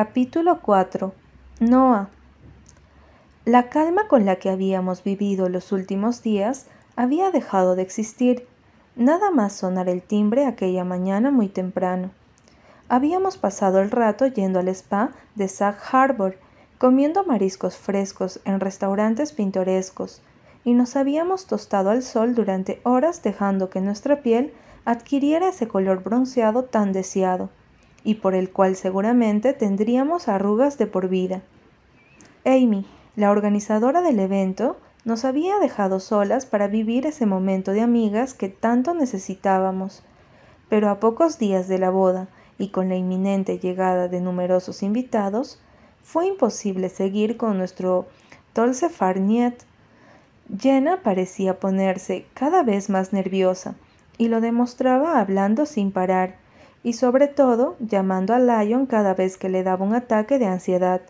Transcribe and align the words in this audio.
Capítulo 0.00 0.60
4 0.60 1.12
Noah. 1.58 2.08
La 3.44 3.68
calma 3.68 4.06
con 4.06 4.26
la 4.26 4.36
que 4.36 4.48
habíamos 4.48 5.02
vivido 5.02 5.48
los 5.48 5.72
últimos 5.72 6.22
días 6.22 6.66
había 6.94 7.32
dejado 7.32 7.74
de 7.74 7.82
existir, 7.82 8.46
nada 8.94 9.32
más 9.32 9.54
sonar 9.54 9.88
el 9.88 10.00
timbre 10.02 10.46
aquella 10.46 10.84
mañana 10.84 11.32
muy 11.32 11.48
temprano. 11.48 12.12
Habíamos 12.88 13.38
pasado 13.38 13.80
el 13.80 13.90
rato 13.90 14.28
yendo 14.28 14.60
al 14.60 14.68
spa 14.68 15.10
de 15.34 15.48
Sag 15.48 15.78
Harbor, 15.90 16.38
comiendo 16.78 17.24
mariscos 17.24 17.76
frescos 17.76 18.38
en 18.44 18.60
restaurantes 18.60 19.32
pintorescos, 19.32 20.22
y 20.62 20.74
nos 20.74 20.94
habíamos 20.94 21.46
tostado 21.46 21.90
al 21.90 22.04
sol 22.04 22.36
durante 22.36 22.80
horas 22.84 23.20
dejando 23.24 23.68
que 23.68 23.80
nuestra 23.80 24.22
piel 24.22 24.54
adquiriera 24.84 25.48
ese 25.48 25.66
color 25.66 26.04
bronceado 26.04 26.62
tan 26.62 26.92
deseado 26.92 27.50
y 28.08 28.14
por 28.14 28.34
el 28.34 28.48
cual 28.48 28.74
seguramente 28.74 29.52
tendríamos 29.52 30.28
arrugas 30.28 30.78
de 30.78 30.86
por 30.86 31.10
vida. 31.10 31.42
Amy, 32.46 32.86
la 33.16 33.30
organizadora 33.30 34.00
del 34.00 34.18
evento, 34.18 34.78
nos 35.04 35.26
había 35.26 35.58
dejado 35.58 36.00
solas 36.00 36.46
para 36.46 36.68
vivir 36.68 37.04
ese 37.04 37.26
momento 37.26 37.72
de 37.72 37.82
amigas 37.82 38.32
que 38.32 38.48
tanto 38.48 38.94
necesitábamos. 38.94 40.02
Pero 40.70 40.88
a 40.88 41.00
pocos 41.00 41.38
días 41.38 41.68
de 41.68 41.78
la 41.78 41.90
boda 41.90 42.28
y 42.56 42.68
con 42.68 42.88
la 42.88 42.96
inminente 42.96 43.58
llegada 43.58 44.08
de 44.08 44.22
numerosos 44.22 44.82
invitados, 44.82 45.60
fue 46.02 46.28
imposible 46.28 46.88
seguir 46.88 47.36
con 47.36 47.58
nuestro 47.58 48.06
Tolse 48.54 48.88
Farniet. 48.88 49.64
Jenna 50.58 51.02
parecía 51.02 51.60
ponerse 51.60 52.24
cada 52.32 52.62
vez 52.62 52.88
más 52.88 53.12
nerviosa 53.12 53.74
y 54.16 54.28
lo 54.28 54.40
demostraba 54.40 55.20
hablando 55.20 55.66
sin 55.66 55.92
parar 55.92 56.47
y 56.88 56.94
sobre 56.94 57.28
todo 57.28 57.76
llamando 57.80 58.32
a 58.32 58.38
Lion 58.38 58.86
cada 58.86 59.12
vez 59.12 59.36
que 59.36 59.50
le 59.50 59.62
daba 59.62 59.84
un 59.84 59.94
ataque 59.94 60.38
de 60.38 60.46
ansiedad. 60.46 61.02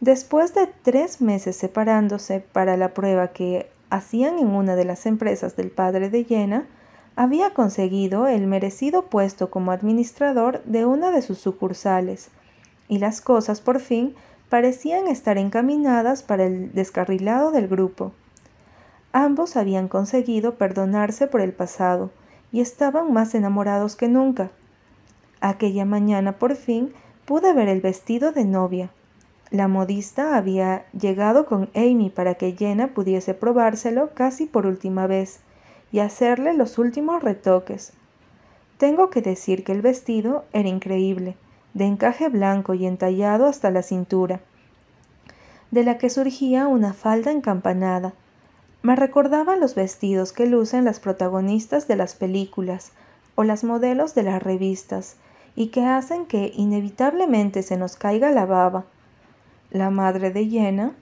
Después 0.00 0.54
de 0.54 0.66
tres 0.82 1.20
meses 1.20 1.56
separándose 1.56 2.40
para 2.40 2.78
la 2.78 2.94
prueba 2.94 3.28
que 3.28 3.68
hacían 3.90 4.38
en 4.38 4.46
una 4.46 4.76
de 4.76 4.86
las 4.86 5.04
empresas 5.04 5.56
del 5.56 5.70
padre 5.70 6.08
de 6.08 6.24
Jenna, 6.24 6.66
había 7.16 7.52
conseguido 7.52 8.28
el 8.28 8.46
merecido 8.46 9.02
puesto 9.02 9.50
como 9.50 9.72
administrador 9.72 10.64
de 10.64 10.86
una 10.86 11.10
de 11.10 11.20
sus 11.20 11.36
sucursales, 11.36 12.30
y 12.88 12.98
las 12.98 13.20
cosas 13.20 13.60
por 13.60 13.80
fin 13.80 14.14
parecían 14.48 15.06
estar 15.06 15.36
encaminadas 15.36 16.22
para 16.22 16.46
el 16.46 16.72
descarrilado 16.72 17.50
del 17.50 17.68
grupo. 17.68 18.12
Ambos 19.12 19.54
habían 19.56 19.88
conseguido 19.88 20.54
perdonarse 20.54 21.26
por 21.26 21.42
el 21.42 21.52
pasado 21.52 22.10
y 22.52 22.62
estaban 22.62 23.12
más 23.12 23.34
enamorados 23.34 23.94
que 23.94 24.08
nunca. 24.08 24.50
Aquella 25.40 25.84
mañana 25.84 26.32
por 26.32 26.56
fin 26.56 26.92
pude 27.24 27.52
ver 27.52 27.68
el 27.68 27.80
vestido 27.80 28.32
de 28.32 28.44
novia. 28.44 28.90
La 29.50 29.68
modista 29.68 30.36
había 30.36 30.84
llegado 30.92 31.46
con 31.46 31.70
Amy 31.74 32.10
para 32.10 32.34
que 32.34 32.52
Jenna 32.52 32.88
pudiese 32.88 33.34
probárselo 33.34 34.10
casi 34.14 34.46
por 34.46 34.66
última 34.66 35.06
vez 35.06 35.40
y 35.90 36.00
hacerle 36.00 36.52
los 36.54 36.78
últimos 36.78 37.22
retoques. 37.22 37.92
Tengo 38.76 39.10
que 39.10 39.22
decir 39.22 39.64
que 39.64 39.72
el 39.72 39.82
vestido 39.82 40.44
era 40.52 40.68
increíble, 40.68 41.36
de 41.74 41.86
encaje 41.86 42.28
blanco 42.28 42.74
y 42.74 42.86
entallado 42.86 43.46
hasta 43.46 43.70
la 43.70 43.82
cintura, 43.82 44.40
de 45.70 45.84
la 45.84 45.98
que 45.98 46.10
surgía 46.10 46.66
una 46.66 46.92
falda 46.92 47.30
encampanada. 47.30 48.12
Me 48.82 48.96
recordaba 48.96 49.56
los 49.56 49.74
vestidos 49.74 50.32
que 50.32 50.46
lucen 50.46 50.84
las 50.84 51.00
protagonistas 51.00 51.88
de 51.88 51.96
las 51.96 52.14
películas 52.14 52.92
o 53.34 53.44
las 53.44 53.64
modelos 53.64 54.14
de 54.14 54.22
las 54.24 54.42
revistas, 54.42 55.16
y 55.58 55.70
que 55.70 55.84
hacen 55.84 56.24
que 56.26 56.52
inevitablemente 56.54 57.64
se 57.64 57.76
nos 57.76 57.96
caiga 57.96 58.30
la 58.30 58.46
baba. 58.46 58.84
La 59.72 59.90
madre 59.90 60.30
de 60.30 60.46
Jenna, 60.46 60.92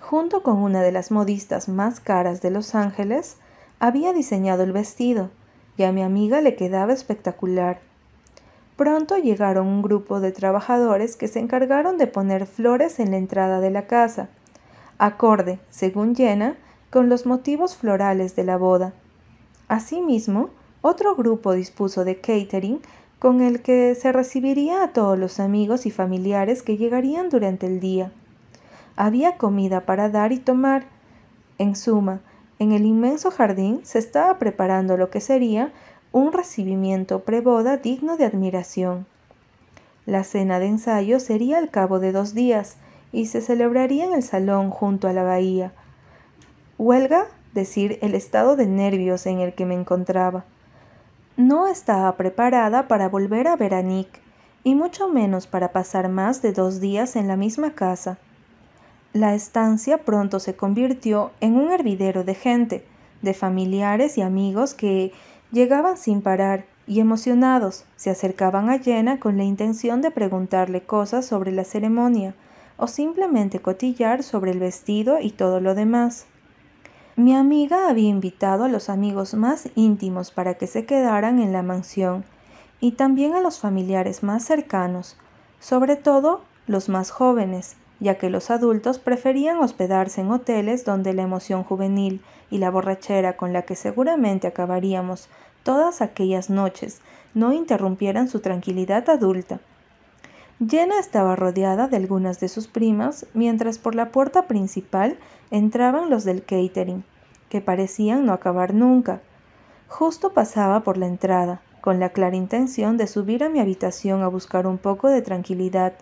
junto 0.00 0.42
con 0.42 0.56
una 0.56 0.80
de 0.80 0.90
las 0.90 1.10
modistas 1.10 1.68
más 1.68 2.00
caras 2.00 2.40
de 2.40 2.50
Los 2.50 2.74
Ángeles, 2.74 3.36
había 3.78 4.14
diseñado 4.14 4.62
el 4.62 4.72
vestido, 4.72 5.28
y 5.76 5.82
a 5.82 5.92
mi 5.92 6.02
amiga 6.02 6.40
le 6.40 6.56
quedaba 6.56 6.94
espectacular. 6.94 7.80
Pronto 8.78 9.18
llegaron 9.18 9.66
un 9.66 9.82
grupo 9.82 10.18
de 10.18 10.32
trabajadores 10.32 11.14
que 11.16 11.28
se 11.28 11.40
encargaron 11.40 11.98
de 11.98 12.06
poner 12.06 12.46
flores 12.46 12.98
en 13.00 13.10
la 13.10 13.18
entrada 13.18 13.60
de 13.60 13.70
la 13.70 13.86
casa, 13.86 14.30
acorde, 14.96 15.58
según 15.68 16.16
Jenna, 16.16 16.56
con 16.88 17.10
los 17.10 17.26
motivos 17.26 17.76
florales 17.76 18.34
de 18.34 18.44
la 18.44 18.56
boda. 18.56 18.94
Asimismo, 19.68 20.48
otro 20.80 21.16
grupo 21.16 21.52
dispuso 21.52 22.06
de 22.06 22.18
catering 22.18 22.80
con 23.18 23.40
el 23.40 23.62
que 23.62 23.94
se 23.94 24.12
recibiría 24.12 24.82
a 24.82 24.92
todos 24.92 25.18
los 25.18 25.40
amigos 25.40 25.86
y 25.86 25.90
familiares 25.90 26.62
que 26.62 26.76
llegarían 26.76 27.30
durante 27.30 27.66
el 27.66 27.80
día. 27.80 28.12
Había 28.96 29.36
comida 29.36 29.86
para 29.86 30.08
dar 30.08 30.32
y 30.32 30.38
tomar. 30.38 30.84
En 31.58 31.74
suma, 31.76 32.20
en 32.58 32.72
el 32.72 32.84
inmenso 32.84 33.30
jardín 33.30 33.80
se 33.84 33.98
estaba 33.98 34.38
preparando 34.38 34.96
lo 34.96 35.10
que 35.10 35.20
sería 35.20 35.72
un 36.12 36.32
recibimiento 36.32 37.20
preboda 37.20 37.76
digno 37.76 38.16
de 38.16 38.24
admiración. 38.24 39.06
La 40.06 40.22
cena 40.22 40.58
de 40.58 40.66
ensayo 40.66 41.18
sería 41.18 41.58
al 41.58 41.70
cabo 41.70 41.98
de 41.98 42.12
dos 42.12 42.32
días 42.32 42.76
y 43.12 43.26
se 43.26 43.40
celebraría 43.40 44.04
en 44.04 44.14
el 44.14 44.22
salón 44.22 44.70
junto 44.70 45.08
a 45.08 45.12
la 45.12 45.24
bahía. 45.24 45.72
Huelga 46.78 47.26
decir 47.54 47.98
el 48.02 48.14
estado 48.14 48.56
de 48.56 48.66
nervios 48.66 49.26
en 49.26 49.40
el 49.40 49.54
que 49.54 49.66
me 49.66 49.74
encontraba. 49.74 50.44
No 51.36 51.66
estaba 51.66 52.16
preparada 52.16 52.88
para 52.88 53.08
volver 53.08 53.46
a 53.46 53.56
ver 53.56 53.74
a 53.74 53.82
Nick, 53.82 54.08
y 54.64 54.74
mucho 54.74 55.08
menos 55.08 55.46
para 55.46 55.70
pasar 55.70 56.08
más 56.08 56.42
de 56.42 56.52
dos 56.52 56.80
días 56.80 57.14
en 57.14 57.28
la 57.28 57.36
misma 57.36 57.72
casa. 57.72 58.18
La 59.12 59.34
estancia 59.34 59.98
pronto 59.98 60.40
se 60.40 60.56
convirtió 60.56 61.30
en 61.40 61.56
un 61.56 61.70
hervidero 61.70 62.24
de 62.24 62.34
gente, 62.34 62.86
de 63.22 63.34
familiares 63.34 64.18
y 64.18 64.22
amigos 64.22 64.74
que 64.74 65.12
llegaban 65.52 65.96
sin 65.96 66.22
parar 66.22 66.64
y 66.86 67.00
emocionados 67.00 67.84
se 67.96 68.10
acercaban 68.10 68.70
a 68.70 68.78
Jenna 68.78 69.18
con 69.18 69.36
la 69.36 69.44
intención 69.44 70.00
de 70.02 70.10
preguntarle 70.10 70.82
cosas 70.82 71.26
sobre 71.26 71.52
la 71.52 71.64
ceremonia 71.64 72.34
o 72.76 72.86
simplemente 72.86 73.60
cotillar 73.60 74.22
sobre 74.22 74.52
el 74.52 74.58
vestido 74.58 75.18
y 75.20 75.30
todo 75.30 75.60
lo 75.60 75.74
demás. 75.74 76.26
Mi 77.18 77.34
amiga 77.34 77.88
había 77.88 78.10
invitado 78.10 78.64
a 78.64 78.68
los 78.68 78.90
amigos 78.90 79.32
más 79.32 79.70
íntimos 79.74 80.30
para 80.30 80.52
que 80.54 80.66
se 80.66 80.84
quedaran 80.84 81.40
en 81.40 81.50
la 81.50 81.62
mansión 81.62 82.26
y 82.78 82.92
también 82.92 83.32
a 83.34 83.40
los 83.40 83.58
familiares 83.58 84.22
más 84.22 84.44
cercanos, 84.44 85.16
sobre 85.58 85.96
todo 85.96 86.42
los 86.66 86.90
más 86.90 87.10
jóvenes, 87.10 87.76
ya 88.00 88.18
que 88.18 88.28
los 88.28 88.50
adultos 88.50 88.98
preferían 88.98 89.60
hospedarse 89.60 90.20
en 90.20 90.30
hoteles 90.30 90.84
donde 90.84 91.14
la 91.14 91.22
emoción 91.22 91.64
juvenil 91.64 92.20
y 92.50 92.58
la 92.58 92.70
borrachera 92.70 93.38
con 93.38 93.54
la 93.54 93.62
que 93.62 93.76
seguramente 93.76 94.46
acabaríamos 94.46 95.30
todas 95.62 96.02
aquellas 96.02 96.50
noches 96.50 97.00
no 97.32 97.54
interrumpieran 97.54 98.28
su 98.28 98.40
tranquilidad 98.40 99.08
adulta. 99.08 99.58
Jenna 100.58 100.98
estaba 100.98 101.36
rodeada 101.36 101.86
de 101.86 101.98
algunas 101.98 102.40
de 102.40 102.48
sus 102.48 102.66
primas, 102.66 103.26
mientras 103.34 103.78
por 103.78 103.94
la 103.94 104.10
puerta 104.10 104.46
principal 104.46 105.18
entraban 105.50 106.08
los 106.08 106.24
del 106.24 106.42
catering, 106.44 107.04
que 107.50 107.60
parecían 107.60 108.24
no 108.24 108.32
acabar 108.32 108.72
nunca. 108.72 109.20
Justo 109.86 110.32
pasaba 110.32 110.80
por 110.80 110.96
la 110.96 111.06
entrada, 111.06 111.60
con 111.82 112.00
la 112.00 112.08
clara 112.08 112.36
intención 112.36 112.96
de 112.96 113.06
subir 113.06 113.44
a 113.44 113.50
mi 113.50 113.60
habitación 113.60 114.22
a 114.22 114.28
buscar 114.28 114.66
un 114.66 114.78
poco 114.78 115.08
de 115.08 115.20
tranquilidad, 115.20 115.92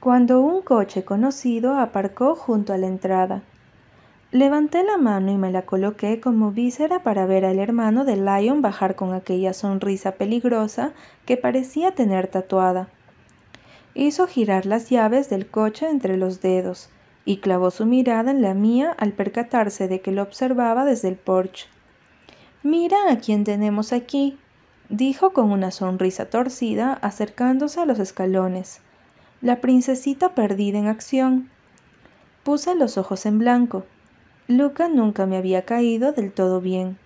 cuando 0.00 0.40
un 0.40 0.62
coche 0.62 1.04
conocido 1.04 1.78
aparcó 1.78 2.34
junto 2.34 2.72
a 2.72 2.78
la 2.78 2.88
entrada. 2.88 3.42
Levanté 4.32 4.82
la 4.82 4.96
mano 4.96 5.30
y 5.30 5.36
me 5.36 5.52
la 5.52 5.62
coloqué 5.62 6.20
como 6.20 6.50
víscera 6.50 7.04
para 7.04 7.24
ver 7.24 7.44
al 7.44 7.60
hermano 7.60 8.04
de 8.04 8.16
Lion 8.16 8.62
bajar 8.62 8.96
con 8.96 9.14
aquella 9.14 9.52
sonrisa 9.52 10.12
peligrosa 10.12 10.92
que 11.24 11.36
parecía 11.36 11.94
tener 11.94 12.26
tatuada. 12.26 12.88
Hizo 13.94 14.26
girar 14.26 14.66
las 14.66 14.88
llaves 14.88 15.28
del 15.28 15.46
coche 15.46 15.88
entre 15.88 16.16
los 16.16 16.40
dedos 16.40 16.88
y 17.24 17.38
clavó 17.38 17.70
su 17.70 17.86
mirada 17.86 18.30
en 18.30 18.42
la 18.42 18.54
mía 18.54 18.94
al 18.98 19.12
percatarse 19.12 19.86
de 19.86 20.00
que 20.00 20.12
lo 20.12 20.22
observaba 20.22 20.84
desde 20.84 21.08
el 21.08 21.16
porche. 21.16 21.66
Mira 22.62 22.96
a 23.10 23.18
quién 23.18 23.44
tenemos 23.44 23.92
aquí, 23.92 24.38
dijo 24.88 25.32
con 25.32 25.50
una 25.50 25.70
sonrisa 25.70 26.26
torcida 26.26 26.94
acercándose 26.94 27.80
a 27.80 27.86
los 27.86 27.98
escalones. 27.98 28.80
La 29.40 29.60
princesita 29.60 30.34
perdida 30.34 30.78
en 30.78 30.86
acción. 30.86 31.50
Puse 32.44 32.74
los 32.74 32.96
ojos 32.96 33.26
en 33.26 33.38
blanco. 33.38 33.84
Luca 34.48 34.88
nunca 34.88 35.26
me 35.26 35.36
había 35.36 35.64
caído 35.64 36.12
del 36.12 36.32
todo 36.32 36.60
bien. 36.60 36.98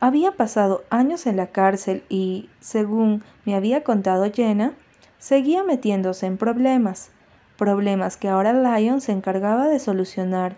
Había 0.00 0.32
pasado 0.32 0.82
años 0.90 1.26
en 1.26 1.36
la 1.36 1.48
cárcel 1.48 2.02
y, 2.08 2.48
según 2.60 3.22
me 3.44 3.54
había 3.54 3.84
contado 3.84 4.30
Jenna, 4.32 4.74
seguía 5.22 5.62
metiéndose 5.62 6.26
en 6.26 6.36
problemas, 6.36 7.10
problemas 7.56 8.16
que 8.16 8.28
ahora 8.28 8.52
Lion 8.52 9.00
se 9.00 9.12
encargaba 9.12 9.68
de 9.68 9.78
solucionar. 9.78 10.56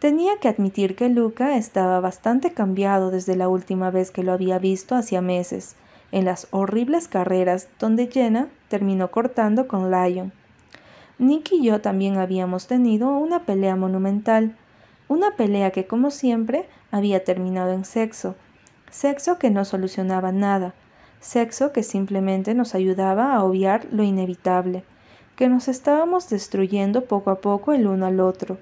Tenía 0.00 0.32
que 0.38 0.48
admitir 0.48 0.96
que 0.96 1.08
Luca 1.08 1.56
estaba 1.56 1.98
bastante 2.00 2.52
cambiado 2.52 3.10
desde 3.10 3.36
la 3.36 3.48
última 3.48 3.90
vez 3.90 4.10
que 4.10 4.22
lo 4.22 4.34
había 4.34 4.58
visto 4.58 4.94
hacía 4.94 5.22
meses, 5.22 5.76
en 6.12 6.26
las 6.26 6.46
horribles 6.50 7.08
carreras 7.08 7.68
donde 7.78 8.08
Jenna 8.08 8.48
terminó 8.68 9.10
cortando 9.10 9.66
con 9.66 9.90
Lion. 9.90 10.32
Nick 11.18 11.52
y 11.52 11.64
yo 11.64 11.80
también 11.80 12.18
habíamos 12.18 12.66
tenido 12.66 13.16
una 13.16 13.46
pelea 13.46 13.76
monumental, 13.76 14.58
una 15.08 15.36
pelea 15.36 15.70
que 15.70 15.86
como 15.86 16.10
siempre 16.10 16.68
había 16.90 17.24
terminado 17.24 17.72
en 17.72 17.86
sexo, 17.86 18.34
sexo 18.90 19.38
que 19.38 19.48
no 19.48 19.64
solucionaba 19.64 20.32
nada, 20.32 20.74
sexo 21.24 21.72
que 21.72 21.82
simplemente 21.82 22.54
nos 22.54 22.74
ayudaba 22.74 23.34
a 23.34 23.42
obviar 23.42 23.86
lo 23.90 24.02
inevitable, 24.02 24.84
que 25.36 25.48
nos 25.48 25.68
estábamos 25.68 26.28
destruyendo 26.28 27.06
poco 27.06 27.30
a 27.30 27.40
poco 27.40 27.72
el 27.72 27.86
uno 27.86 28.06
al 28.06 28.20
otro. 28.20 28.58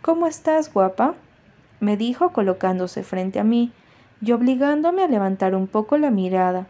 ¿Cómo 0.00 0.26
estás, 0.26 0.72
guapa? 0.72 1.14
me 1.80 1.96
dijo 1.96 2.32
colocándose 2.32 3.02
frente 3.02 3.40
a 3.40 3.44
mí 3.44 3.72
y 4.20 4.30
obligándome 4.30 5.02
a 5.02 5.08
levantar 5.08 5.56
un 5.56 5.66
poco 5.66 5.98
la 5.98 6.12
mirada. 6.12 6.68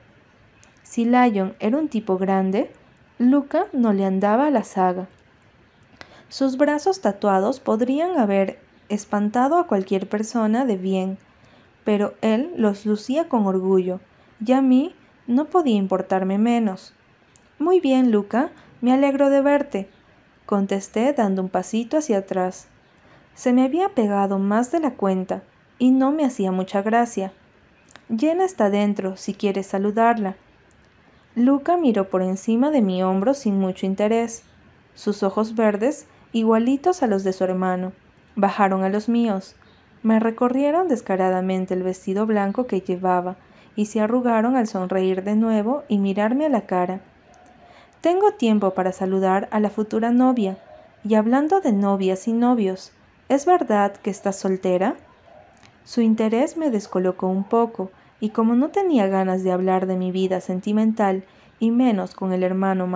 Si 0.83 1.05
Lion 1.05 1.55
era 1.61 1.77
un 1.77 1.89
tipo 1.89 2.17
grande, 2.17 2.73
Luca 3.19 3.67
no 3.75 3.93
le 3.93 4.07
andaba 4.07 4.47
a 4.47 4.51
la 4.51 4.65
saga. 4.65 5.07
Sus 6.31 6.57
brazos 6.57 7.03
tatuados 7.03 7.61
podrían 7.61 8.19
haber 8.19 8.59
espantado 8.89 9.59
a 9.59 9.67
cualquier 9.67 10.09
persona 10.09 10.65
de 10.65 10.79
bien, 10.79 11.19
pero 11.85 12.15
él 12.23 12.51
los 12.57 12.87
lucía 12.87 13.29
con 13.29 13.47
orgullo, 13.47 14.01
y 14.45 14.53
a 14.53 14.63
mí 14.63 14.95
no 15.27 15.47
podía 15.47 15.77
importarme 15.77 16.39
menos. 16.39 16.95
Muy 17.59 17.81
bien, 17.81 18.11
Luca, 18.11 18.51
me 18.81 18.93
alegro 18.93 19.31
de 19.31 19.41
verte, 19.41 19.89
contesté 20.47 21.13
dando 21.13 21.43
un 21.43 21.49
pasito 21.49 21.99
hacia 21.99 22.19
atrás. 22.19 22.67
Se 23.35 23.53
me 23.53 23.65
había 23.65 23.91
pegado 23.91 24.39
más 24.39 24.73
de 24.73 24.81
la 24.81 24.93
cuenta, 24.93 25.43
y 25.79 25.91
no 25.91 26.13
me 26.13 26.25
hacía 26.25 26.53
mucha 26.53 26.83
gracia. 26.83 27.33
Jenna 28.15 28.45
está 28.45 28.71
dentro, 28.71 29.17
si 29.17 29.35
quieres 29.35 29.67
saludarla. 29.67 30.37
Luca 31.35 31.77
miró 31.77 32.09
por 32.11 32.23
encima 32.23 32.71
de 32.71 32.83
mi 32.83 33.03
hombro 33.03 33.33
sin 33.35 33.59
mucho 33.59 33.87
interés. 33.87 34.43
Sus 34.95 35.23
ojos 35.23 35.55
verdes, 35.55 36.07
igualitos 36.33 37.03
a 37.03 37.07
los 37.07 37.25
de 37.25 37.33
su 37.33 37.45
hermano, 37.45 37.93
bajaron 38.37 38.85
a 38.85 38.91
los 38.91 39.09
míos. 39.09 39.57
Me 40.03 40.21
recorrieron 40.21 40.89
descaradamente 40.89 41.75
el 41.75 41.83
vestido 41.83 42.27
blanco 42.27 42.67
que 42.67 42.81
llevaba 42.81 43.37
y 43.77 43.87
se 43.87 44.01
arrugaron 44.01 44.57
al 44.57 44.67
sonreír 44.67 45.23
de 45.25 45.37
nuevo 45.37 45.85
y 45.89 45.99
mirarme 45.99 46.47
a 46.47 46.49
la 46.49 46.63
cara. 46.63 47.01
Tengo 48.01 48.33
tiempo 48.33 48.75
para 48.75 48.93
saludar 48.93 49.49
a 49.51 49.61
la 49.61 49.71
futura 49.71 50.11
novia. 50.11 50.59
Y 51.05 51.15
hablando 51.15 51.61
de 51.61 51.73
novias 51.73 52.29
y 52.29 52.33
novios, 52.33 52.93
¿es 53.29 53.47
verdad 53.47 53.93
que 53.95 54.11
estás 54.11 54.37
soltera? 54.37 54.97
Su 55.85 56.01
interés 56.01 56.57
me 56.57 56.71
descolocó 56.71 57.27
un 57.29 57.45
poco, 57.45 57.91
y 58.21 58.31
como 58.31 58.55
no 58.55 58.69
tenía 58.69 59.09
ganas 59.09 59.43
de 59.43 59.53
hablar 59.53 59.87
de 59.87 59.97
mi 59.97 60.13
vida 60.13 60.41
sentimental, 60.41 61.25
y 61.59 61.71
menos 61.71 62.15
con 62.15 62.33
el 62.33 62.43
hermano 62.43 62.89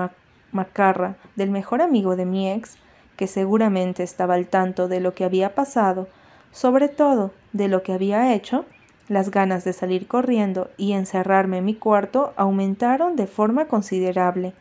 Macarra 0.53 1.17
del 1.35 1.51
mejor 1.51 1.83
amigo 1.83 2.17
de 2.17 2.27
mi 2.27 2.51
ex, 2.51 2.77
que 3.17 3.27
seguramente 3.27 4.03
estaba 4.03 4.35
al 4.35 4.47
tanto 4.47 4.89
de 4.89 5.01
lo 5.01 5.15
que 5.15 5.25
había 5.25 5.55
pasado, 5.55 6.09
sobre 6.53 6.89
todo 6.89 7.33
de 7.53 7.69
lo 7.69 7.83
que 7.83 7.93
había 7.93 8.35
hecho, 8.35 8.65
las 9.09 9.31
ganas 9.31 9.65
de 9.65 9.73
salir 9.73 10.07
corriendo 10.07 10.71
y 10.77 10.93
encerrarme 10.93 11.59
en 11.59 11.65
mi 11.65 11.75
cuarto 11.75 12.33
aumentaron 12.37 13.17
de 13.17 13.27
forma 13.27 13.67
considerable. 13.67 14.53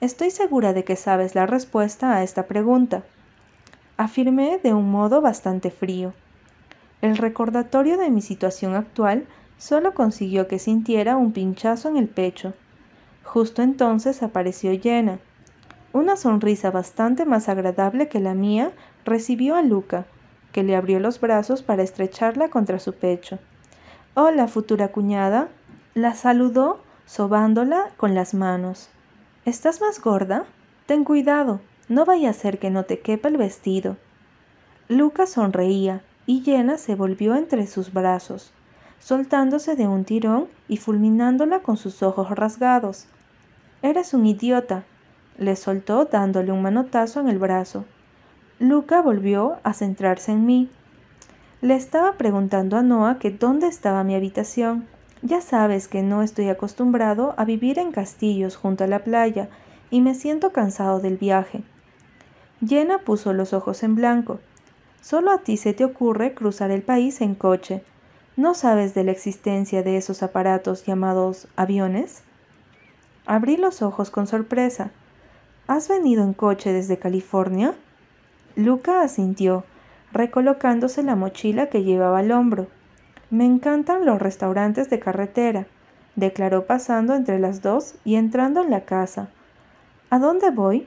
Estoy 0.00 0.30
segura 0.30 0.72
de 0.72 0.84
que 0.84 0.96
sabes 0.96 1.34
la 1.34 1.46
respuesta 1.46 2.16
a 2.16 2.22
esta 2.22 2.46
pregunta. 2.46 3.04
Afirmé 3.96 4.58
de 4.62 4.74
un 4.74 4.90
modo 4.90 5.20
bastante 5.20 5.70
frío. 5.70 6.12
El 7.00 7.16
recordatorio 7.16 7.96
de 7.96 8.10
mi 8.10 8.22
situación 8.22 8.74
actual 8.74 9.26
solo 9.56 9.94
consiguió 9.94 10.48
que 10.48 10.58
sintiera 10.58 11.16
un 11.16 11.32
pinchazo 11.32 11.88
en 11.88 11.96
el 11.96 12.08
pecho. 12.08 12.54
Justo 13.22 13.62
entonces 13.62 14.22
apareció 14.22 14.78
Jenna. 14.80 15.20
Una 15.92 16.16
sonrisa 16.16 16.70
bastante 16.72 17.24
más 17.24 17.48
agradable 17.48 18.08
que 18.08 18.18
la 18.18 18.34
mía 18.34 18.72
recibió 19.04 19.54
a 19.54 19.62
Luca, 19.62 20.06
que 20.54 20.62
le 20.62 20.76
abrió 20.76 21.00
los 21.00 21.20
brazos 21.20 21.62
para 21.62 21.82
estrecharla 21.82 22.48
contra 22.48 22.78
su 22.78 22.92
pecho. 22.92 23.40
Hola, 24.14 24.46
futura 24.46 24.92
cuñada. 24.92 25.48
La 25.94 26.14
saludó, 26.14 26.80
sobándola 27.06 27.90
con 27.96 28.14
las 28.14 28.34
manos. 28.34 28.88
¿Estás 29.44 29.80
más 29.80 30.00
gorda? 30.00 30.44
Ten 30.86 31.02
cuidado, 31.02 31.60
no 31.88 32.04
vaya 32.04 32.30
a 32.30 32.34
ser 32.34 32.60
que 32.60 32.70
no 32.70 32.84
te 32.84 33.00
quepa 33.00 33.26
el 33.26 33.36
vestido. 33.36 33.96
Luca 34.88 35.26
sonreía 35.26 36.02
y 36.24 36.42
Llena 36.42 36.78
se 36.78 36.94
volvió 36.94 37.34
entre 37.34 37.66
sus 37.66 37.92
brazos, 37.92 38.52
soltándose 39.00 39.74
de 39.74 39.88
un 39.88 40.04
tirón 40.04 40.46
y 40.68 40.76
fulminándola 40.76 41.62
con 41.62 41.76
sus 41.76 42.00
ojos 42.04 42.30
rasgados. 42.30 43.06
Eres 43.82 44.14
un 44.14 44.24
idiota, 44.24 44.84
le 45.36 45.56
soltó 45.56 46.04
dándole 46.04 46.52
un 46.52 46.62
manotazo 46.62 47.18
en 47.18 47.28
el 47.28 47.40
brazo. 47.40 47.86
Luca 48.60 49.02
volvió 49.02 49.56
a 49.64 49.72
centrarse 49.72 50.30
en 50.30 50.46
mí. 50.46 50.70
Le 51.60 51.74
estaba 51.74 52.12
preguntando 52.12 52.76
a 52.76 52.82
Noah 52.82 53.18
que 53.18 53.30
dónde 53.30 53.66
estaba 53.66 54.04
mi 54.04 54.14
habitación. 54.14 54.86
Ya 55.22 55.40
sabes 55.40 55.88
que 55.88 56.02
no 56.02 56.22
estoy 56.22 56.48
acostumbrado 56.48 57.34
a 57.36 57.44
vivir 57.44 57.80
en 57.80 57.90
castillos 57.90 58.54
junto 58.54 58.84
a 58.84 58.86
la 58.86 59.00
playa 59.00 59.48
y 59.90 60.02
me 60.02 60.14
siento 60.14 60.52
cansado 60.52 61.00
del 61.00 61.16
viaje. 61.16 61.64
Jenna 62.64 62.98
puso 62.98 63.32
los 63.32 63.52
ojos 63.52 63.82
en 63.82 63.96
blanco. 63.96 64.38
Solo 65.00 65.32
a 65.32 65.38
ti 65.38 65.56
se 65.56 65.72
te 65.72 65.84
ocurre 65.84 66.32
cruzar 66.34 66.70
el 66.70 66.82
país 66.82 67.20
en 67.20 67.34
coche. 67.34 67.82
¿No 68.36 68.54
sabes 68.54 68.94
de 68.94 69.02
la 69.02 69.10
existencia 69.10 69.82
de 69.82 69.96
esos 69.96 70.22
aparatos 70.22 70.84
llamados 70.86 71.48
aviones? 71.56 72.22
Abrí 73.26 73.56
los 73.56 73.82
ojos 73.82 74.10
con 74.10 74.28
sorpresa. 74.28 74.92
¿Has 75.66 75.88
venido 75.88 76.22
en 76.22 76.34
coche 76.34 76.72
desde 76.72 76.98
California? 76.98 77.74
Luca 78.56 79.02
asintió, 79.02 79.64
recolocándose 80.12 81.02
la 81.02 81.16
mochila 81.16 81.66
que 81.66 81.82
llevaba 81.82 82.20
al 82.20 82.30
hombro. 82.30 82.68
Me 83.30 83.44
encantan 83.44 84.06
los 84.06 84.20
restaurantes 84.20 84.88
de 84.90 85.00
carretera, 85.00 85.66
declaró 86.16 86.66
pasando 86.66 87.14
entre 87.14 87.38
las 87.38 87.62
dos 87.62 87.94
y 88.04 88.14
entrando 88.14 88.62
en 88.62 88.70
la 88.70 88.82
casa. 88.82 89.28
¿A 90.10 90.18
dónde 90.18 90.50
voy? 90.50 90.86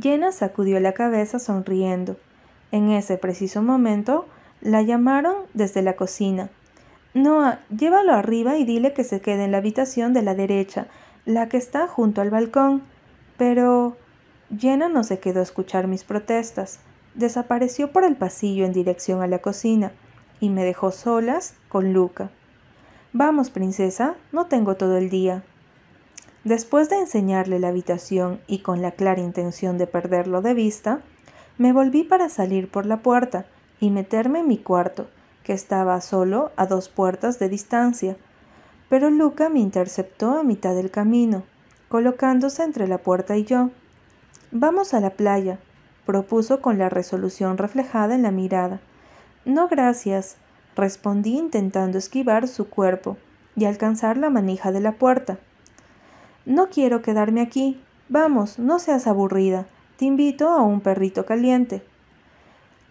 Jenna 0.00 0.32
sacudió 0.32 0.80
la 0.80 0.92
cabeza 0.92 1.38
sonriendo. 1.38 2.16
En 2.72 2.90
ese 2.90 3.18
preciso 3.18 3.62
momento 3.62 4.26
la 4.60 4.82
llamaron 4.82 5.34
desde 5.54 5.82
la 5.82 5.94
cocina. 5.94 6.50
Noah, 7.14 7.60
llévalo 7.68 8.14
arriba 8.14 8.56
y 8.56 8.64
dile 8.64 8.94
que 8.94 9.04
se 9.04 9.20
quede 9.20 9.44
en 9.44 9.52
la 9.52 9.58
habitación 9.58 10.14
de 10.14 10.22
la 10.22 10.34
derecha, 10.34 10.86
la 11.26 11.48
que 11.48 11.58
está 11.58 11.86
junto 11.86 12.22
al 12.22 12.30
balcón. 12.30 12.82
Pero 13.36 13.96
Jenna 14.56 14.88
no 14.88 15.02
se 15.02 15.18
quedó 15.18 15.40
a 15.40 15.44
escuchar 15.44 15.86
mis 15.86 16.04
protestas. 16.04 16.80
Desapareció 17.14 17.92
por 17.92 18.04
el 18.04 18.16
pasillo 18.16 18.64
en 18.64 18.72
dirección 18.72 19.22
a 19.22 19.26
la 19.26 19.38
cocina 19.38 19.92
y 20.40 20.50
me 20.50 20.64
dejó 20.64 20.92
solas 20.92 21.54
con 21.68 21.92
Luca. 21.92 22.30
Vamos, 23.12 23.50
princesa, 23.50 24.14
no 24.30 24.46
tengo 24.46 24.76
todo 24.76 24.96
el 24.96 25.10
día. 25.10 25.42
Después 26.44 26.90
de 26.90 26.98
enseñarle 26.98 27.58
la 27.60 27.68
habitación 27.68 28.40
y 28.46 28.58
con 28.58 28.82
la 28.82 28.92
clara 28.92 29.20
intención 29.20 29.78
de 29.78 29.86
perderlo 29.86 30.42
de 30.42 30.54
vista, 30.54 31.00
me 31.58 31.72
volví 31.72 32.02
para 32.02 32.28
salir 32.28 32.68
por 32.70 32.86
la 32.86 32.98
puerta 32.98 33.46
y 33.80 33.90
meterme 33.90 34.40
en 34.40 34.48
mi 34.48 34.58
cuarto, 34.58 35.06
que 35.44 35.52
estaba 35.52 36.00
solo 36.00 36.50
a 36.56 36.66
dos 36.66 36.88
puertas 36.88 37.38
de 37.38 37.48
distancia. 37.48 38.16
Pero 38.88 39.10
Luca 39.10 39.48
me 39.48 39.60
interceptó 39.60 40.38
a 40.38 40.42
mitad 40.42 40.74
del 40.74 40.90
camino, 40.90 41.44
colocándose 41.88 42.64
entre 42.64 42.88
la 42.88 42.98
puerta 42.98 43.36
y 43.36 43.44
yo. 43.44 43.70
Vamos 44.54 44.92
a 44.92 45.00
la 45.00 45.08
playa, 45.08 45.58
propuso 46.04 46.60
con 46.60 46.76
la 46.76 46.90
resolución 46.90 47.56
reflejada 47.56 48.14
en 48.14 48.22
la 48.22 48.30
mirada. 48.30 48.80
No, 49.46 49.66
gracias, 49.66 50.36
respondí 50.76 51.38
intentando 51.38 51.96
esquivar 51.96 52.46
su 52.48 52.68
cuerpo 52.68 53.16
y 53.56 53.64
alcanzar 53.64 54.18
la 54.18 54.28
manija 54.28 54.70
de 54.70 54.80
la 54.80 54.92
puerta. 54.92 55.38
No 56.44 56.68
quiero 56.68 57.00
quedarme 57.00 57.40
aquí. 57.40 57.80
Vamos, 58.10 58.58
no 58.58 58.78
seas 58.78 59.06
aburrida. 59.06 59.64
Te 59.96 60.04
invito 60.04 60.50
a 60.50 60.60
un 60.60 60.82
perrito 60.82 61.24
caliente. 61.24 61.82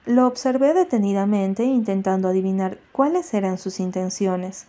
Lo 0.08 0.25
observé 0.25 0.74
detenidamente 0.74 1.63
intentando 1.63 2.30
adivinar 2.30 2.80
cuáles 2.91 3.36
eran 3.36 3.60
sus 3.60 3.80
intenciones. 3.80 4.65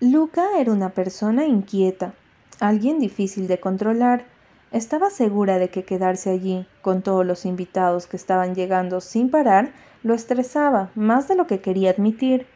Luca 0.00 0.58
era 0.58 0.72
una 0.72 0.90
persona 0.90 1.46
inquieta, 1.46 2.12
alguien 2.58 2.98
difícil 2.98 3.46
de 3.46 3.60
controlar, 3.60 4.33
estaba 4.74 5.08
segura 5.08 5.58
de 5.58 5.68
que 5.68 5.84
quedarse 5.84 6.30
allí, 6.30 6.66
con 6.82 7.02
todos 7.02 7.24
los 7.24 7.46
invitados 7.46 8.08
que 8.08 8.16
estaban 8.16 8.56
llegando 8.56 9.00
sin 9.00 9.30
parar, 9.30 9.70
lo 10.02 10.14
estresaba 10.14 10.90
más 10.96 11.28
de 11.28 11.36
lo 11.36 11.46
que 11.46 11.60
quería 11.60 11.90
admitir. 11.90 12.48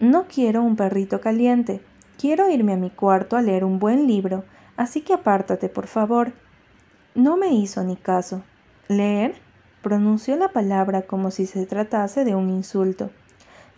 No 0.00 0.24
quiero 0.26 0.62
un 0.62 0.74
perrito 0.74 1.20
caliente. 1.20 1.82
Quiero 2.18 2.48
irme 2.48 2.72
a 2.72 2.76
mi 2.78 2.88
cuarto 2.88 3.36
a 3.36 3.42
leer 3.42 3.62
un 3.62 3.78
buen 3.78 4.06
libro, 4.06 4.44
así 4.78 5.02
que 5.02 5.12
apártate, 5.12 5.68
por 5.68 5.86
favor. 5.86 6.32
No 7.14 7.36
me 7.36 7.52
hizo 7.52 7.84
ni 7.84 7.96
caso. 7.96 8.42
¿Leer? 8.88 9.34
Pronunció 9.82 10.34
la 10.36 10.48
palabra 10.48 11.02
como 11.02 11.30
si 11.30 11.44
se 11.44 11.66
tratase 11.66 12.24
de 12.24 12.34
un 12.34 12.48
insulto. 12.48 13.10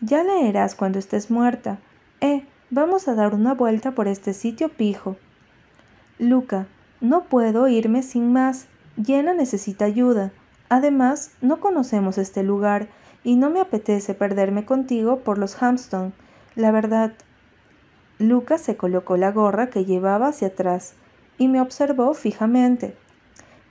Ya 0.00 0.22
leerás 0.22 0.76
cuando 0.76 1.00
estés 1.00 1.32
muerta. 1.32 1.80
Eh, 2.20 2.46
vamos 2.70 3.08
a 3.08 3.16
dar 3.16 3.34
una 3.34 3.54
vuelta 3.54 3.90
por 3.90 4.06
este 4.06 4.34
sitio 4.34 4.68
pijo. 4.68 5.16
Luca, 6.20 6.66
No 7.00 7.24
puedo 7.24 7.66
irme 7.66 8.02
sin 8.02 8.30
más. 8.30 8.66
Jenna 9.02 9.32
necesita 9.32 9.86
ayuda. 9.86 10.32
Además, 10.68 11.32
no 11.40 11.60
conocemos 11.60 12.18
este 12.18 12.42
lugar 12.42 12.88
y 13.24 13.36
no 13.36 13.48
me 13.48 13.58
apetece 13.58 14.12
perderme 14.12 14.66
contigo 14.66 15.20
por 15.20 15.38
los 15.38 15.62
Hampstone. 15.62 16.12
La 16.56 16.72
verdad. 16.72 17.12
Lucas 18.18 18.60
se 18.60 18.76
colocó 18.76 19.16
la 19.16 19.32
gorra 19.32 19.70
que 19.70 19.86
llevaba 19.86 20.28
hacia 20.28 20.48
atrás 20.48 20.92
y 21.38 21.48
me 21.48 21.62
observó 21.62 22.12
fijamente. 22.12 22.94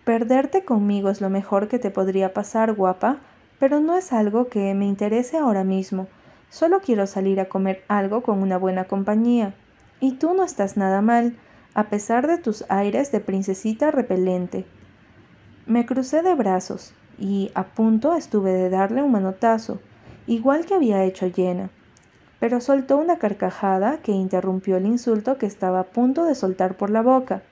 Perderte 0.03 0.65
conmigo 0.65 1.11
es 1.11 1.21
lo 1.21 1.29
mejor 1.29 1.67
que 1.67 1.77
te 1.77 1.91
podría 1.91 2.33
pasar, 2.33 2.73
guapa, 2.73 3.17
pero 3.59 3.79
no 3.79 3.95
es 3.95 4.11
algo 4.11 4.47
que 4.47 4.73
me 4.73 4.87
interese 4.87 5.37
ahora 5.37 5.63
mismo. 5.63 6.07
Solo 6.49 6.79
quiero 6.79 7.05
salir 7.05 7.39
a 7.39 7.47
comer 7.47 7.83
algo 7.87 8.23
con 8.23 8.41
una 8.41 8.57
buena 8.57 8.85
compañía. 8.85 9.53
Y 9.99 10.13
tú 10.13 10.33
no 10.33 10.43
estás 10.43 10.77
nada 10.77 11.03
mal, 11.03 11.35
a 11.73 11.89
pesar 11.89 12.27
de 12.27 12.37
tus 12.37 12.65
aires 12.69 13.11
de 13.11 13.19
princesita 13.19 13.91
repelente. 13.91 14.65
Me 15.65 15.85
crucé 15.85 16.21
de 16.21 16.35
brazos 16.35 16.93
y 17.17 17.51
a 17.53 17.63
punto 17.63 18.15
estuve 18.15 18.51
de 18.51 18.69
darle 18.69 19.03
un 19.03 19.11
manotazo, 19.11 19.79
igual 20.25 20.65
que 20.65 20.75
había 20.75 21.03
hecho 21.03 21.31
Jenna, 21.31 21.69
pero 22.39 22.61
soltó 22.61 22.97
una 22.97 23.17
carcajada 23.17 23.97
que 23.97 24.11
interrumpió 24.11 24.77
el 24.77 24.85
insulto 24.85 25.37
que 25.37 25.45
estaba 25.45 25.81
a 25.81 25.85
punto 25.85 26.25
de 26.25 26.35
soltar 26.35 26.77
por 26.77 26.89
la 26.89 27.01
boca. 27.01 27.43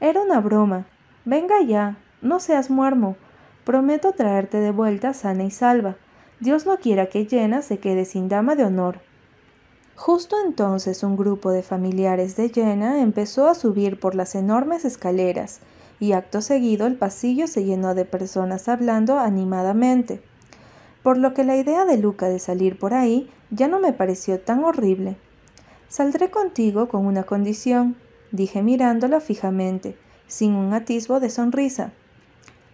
Era 0.00 0.22
una 0.22 0.40
broma. 0.40 0.86
Venga 1.26 1.60
ya, 1.60 1.98
no 2.22 2.40
seas 2.40 2.70
muermo. 2.70 3.16
Prometo 3.64 4.12
traerte 4.12 4.58
de 4.58 4.72
vuelta 4.72 5.12
sana 5.12 5.44
y 5.44 5.50
salva. 5.50 5.96
Dios 6.40 6.64
no 6.64 6.78
quiera 6.78 7.06
que 7.06 7.26
Jenna 7.26 7.60
se 7.60 7.78
quede 7.78 8.06
sin 8.06 8.28
dama 8.28 8.56
de 8.56 8.64
honor. 8.64 9.00
Justo 10.00 10.36
entonces 10.42 11.02
un 11.02 11.14
grupo 11.14 11.50
de 11.50 11.62
familiares 11.62 12.34
de 12.34 12.48
Jenna 12.48 13.02
empezó 13.02 13.48
a 13.48 13.54
subir 13.54 14.00
por 14.00 14.14
las 14.14 14.34
enormes 14.34 14.86
escaleras 14.86 15.60
y 16.00 16.12
acto 16.12 16.40
seguido 16.40 16.86
el 16.86 16.96
pasillo 16.96 17.46
se 17.46 17.64
llenó 17.64 17.94
de 17.94 18.06
personas 18.06 18.70
hablando 18.70 19.18
animadamente, 19.18 20.22
por 21.02 21.18
lo 21.18 21.34
que 21.34 21.44
la 21.44 21.58
idea 21.58 21.84
de 21.84 21.98
Luca 21.98 22.30
de 22.30 22.38
salir 22.38 22.78
por 22.78 22.94
ahí 22.94 23.28
ya 23.50 23.68
no 23.68 23.78
me 23.78 23.92
pareció 23.92 24.40
tan 24.40 24.64
horrible. 24.64 25.18
Saldré 25.88 26.30
contigo 26.30 26.88
con 26.88 27.04
una 27.04 27.24
condición, 27.24 27.94
dije 28.32 28.62
mirándola 28.62 29.20
fijamente, 29.20 29.98
sin 30.26 30.54
un 30.54 30.72
atisbo 30.72 31.20
de 31.20 31.28
sonrisa. 31.28 31.92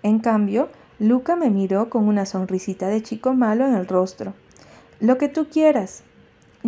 En 0.04 0.20
cambio, 0.20 0.68
Luca 1.00 1.34
me 1.34 1.50
miró 1.50 1.90
con 1.90 2.06
una 2.06 2.24
sonrisita 2.24 2.86
de 2.86 3.02
chico 3.02 3.34
malo 3.34 3.66
en 3.66 3.74
el 3.74 3.88
rostro. 3.88 4.34
Lo 5.00 5.18
que 5.18 5.28
tú 5.28 5.48
quieras. 5.48 6.04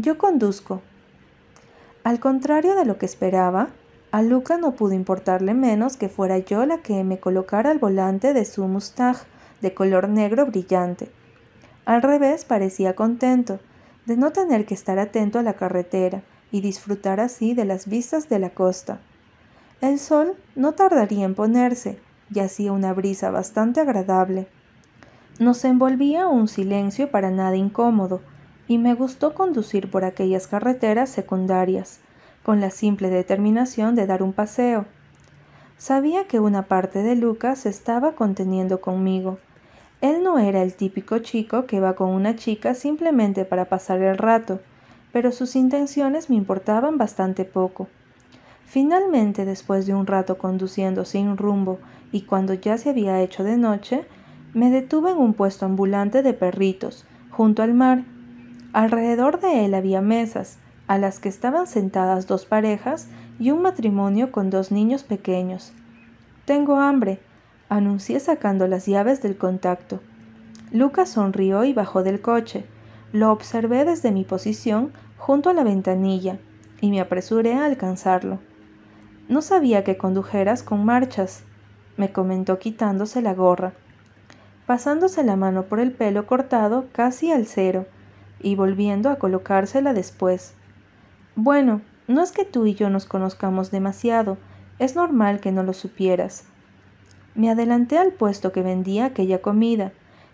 Yo 0.01 0.17
conduzco. 0.17 0.81
Al 2.05 2.21
contrario 2.21 2.77
de 2.77 2.85
lo 2.85 2.99
que 2.99 3.07
esperaba, 3.07 3.71
a 4.13 4.23
Luca 4.23 4.57
no 4.57 4.77
pudo 4.77 4.93
importarle 4.93 5.55
menos 5.55 5.97
que 5.97 6.09
fuera 6.09 6.39
yo 6.39 6.65
la 6.67 6.79
que 6.79 7.03
me 7.03 7.19
colocara 7.19 7.73
al 7.73 7.81
volante 7.81 8.33
de 8.33 8.45
su 8.45 8.65
Mustang 8.69 9.17
de 9.61 9.75
color 9.75 10.09
negro 10.09 10.47
brillante. 10.47 11.11
Al 11.85 12.03
revés, 12.03 12.45
parecía 12.45 12.95
contento 12.95 13.59
de 14.07 14.17
no 14.17 14.31
tener 14.31 14.67
que 14.67 14.75
estar 14.75 15.01
atento 15.01 15.41
a 15.41 15.43
la 15.43 15.55
carretera 15.55 16.23
y 16.53 16.61
disfrutar 16.61 17.19
así 17.19 17.55
de 17.55 17.65
las 17.65 17.89
vistas 17.89 18.29
de 18.29 18.39
la 18.39 18.51
costa. 18.51 19.01
El 19.81 19.99
sol 19.99 20.37
no 20.55 20.75
tardaría 20.75 21.25
en 21.25 21.35
ponerse 21.35 21.99
y 22.33 22.39
hacía 22.39 22.71
una 22.71 22.93
brisa 22.93 23.33
bastante 23.33 23.81
agradable. 23.81 24.47
Nos 25.41 25.65
envolvía 25.65 26.29
un 26.29 26.47
silencio 26.47 27.11
para 27.11 27.33
nada 27.33 27.57
incómodo, 27.57 28.21
y 28.69 28.79
me 28.79 28.95
gustó 28.95 29.35
conducir 29.35 29.91
por 29.91 30.05
aquellas 30.05 30.47
carreteras 30.47 31.09
secundarias, 31.09 32.01
con 32.45 32.61
la 32.61 32.71
simple 32.71 33.09
determinación 33.09 33.95
de 33.95 34.07
dar 34.07 34.23
un 34.23 34.33
paseo. 34.33 34.85
Sabía 35.79 36.27
que 36.27 36.39
una 36.39 36.63
parte 36.63 37.03
de 37.03 37.17
Lucas 37.17 37.67
estaba 37.67 38.13
conteniendo 38.13 38.81
conmigo. 38.81 39.39
Él 40.01 40.23
no 40.23 40.39
era 40.39 40.63
el 40.63 40.75
típico 40.75 41.19
chico 41.19 41.67
que 41.67 41.81
va 41.81 41.95
con 41.95 42.11
una 42.11 42.37
chica 42.37 42.75
simplemente 42.75 43.45
para 43.45 43.65
pasar 43.65 44.01
el 44.03 44.19
rato, 44.19 44.61
pero 45.13 45.33
sus 45.33 45.57
intenciones 45.57 46.31
me 46.31 46.37
importaban 46.37 46.99
bastante 46.99 47.45
poco. 47.45 47.89
Finalmente, 48.67 49.47
después 49.47 49.87
de 49.87 49.95
un 49.95 50.07
rato 50.07 50.37
conduciendo 50.37 51.07
sin 51.07 51.39
rumbo 51.39 51.79
y 52.13 52.23
cuando 52.23 52.53
ya 52.55 52.77
se 52.77 52.91
había 52.91 53.23
hecho 53.23 53.43
de 53.43 53.57
noche, 53.57 54.05
me 54.53 54.71
detuve 54.71 55.13
en 55.13 55.19
un 55.19 55.33
puesto 55.33 55.65
ambulante 55.65 56.23
de 56.23 56.35
perritos, 56.35 57.07
junto 57.31 57.63
al 57.63 57.73
mar. 57.73 58.05
Alrededor 58.79 59.41
de 59.41 59.65
él 59.65 59.75
había 59.75 60.01
mesas, 60.01 60.57
a 60.87 60.99
las 60.99 61.19
que 61.19 61.29
estaban 61.29 61.67
sentadas 61.67 62.29
dos 62.29 62.47
parejas 62.47 63.09
y 63.41 63.51
un 63.51 63.61
matrimonio 63.61 64.31
con 64.31 64.51
dos 64.51 64.71
niños 64.71 65.03
pequeños. 65.03 65.73
Tengo 66.45 66.77
hambre, 66.77 67.19
anuncié 67.69 68.21
sacando 68.21 68.69
las 68.69 68.87
llaves 68.87 69.21
del 69.21 69.37
contacto. 69.37 69.99
Lucas 70.71 71.09
sonrió 71.09 71.65
y 71.65 71.73
bajó 71.73 72.05
del 72.05 72.21
coche. 72.21 72.67
Lo 73.13 73.33
observé 73.33 73.85
desde 73.85 74.13
mi 74.13 74.23
posición 74.23 74.93
junto 75.17 75.51
a 75.51 75.55
la 75.55 75.65
ventanilla 75.65 76.39
y 76.81 76.91
me 76.91 77.01
apresuré 77.01 77.55
a 77.55 77.65
alcanzarlo. 77.65 78.39
No 79.29 79.43
sabía 79.43 79.83
que 79.83 79.97
condujeras 79.97 80.63
con 80.63 80.85
marchas, 80.85 81.43
me 81.97 82.13
comentó 82.13 82.61
quitándose 82.61 83.23
la 83.23 83.35
gorra, 83.35 83.73
pasándose 84.67 85.25
la 85.25 85.35
mano 85.35 85.65
por 85.65 85.81
el 85.81 85.91
pelo 85.91 86.29
cortado 86.29 86.87
casi 86.93 87.33
al 87.33 87.47
cero 87.47 87.87
y 88.41 88.55
volviendo 88.55 89.11
a 89.11 89.17
colocársela 89.17 89.93
después. 89.93 90.55
Bueno, 91.37 91.81
no 92.07 92.23
es 92.23 92.33
que 92.33 92.45
tú 92.45 92.67
y 92.67 92.75
yo 92.75 92.91
nos 92.91 93.07
conozcamos 93.07 93.71
demasiado, 93.71 94.39
es 94.79 94.97
normal 94.97 95.41
que 95.41 95.53
no 95.53 95.63
lo 95.63 95.73
supieras. 95.73 96.45
Me 97.35 97.51
adelanté 97.51 97.99
al 97.99 98.13
puesto 98.13 98.53
que 98.53 98.63
vendía 98.63 99.07
aquella 99.07 99.41
comida, 99.41 99.93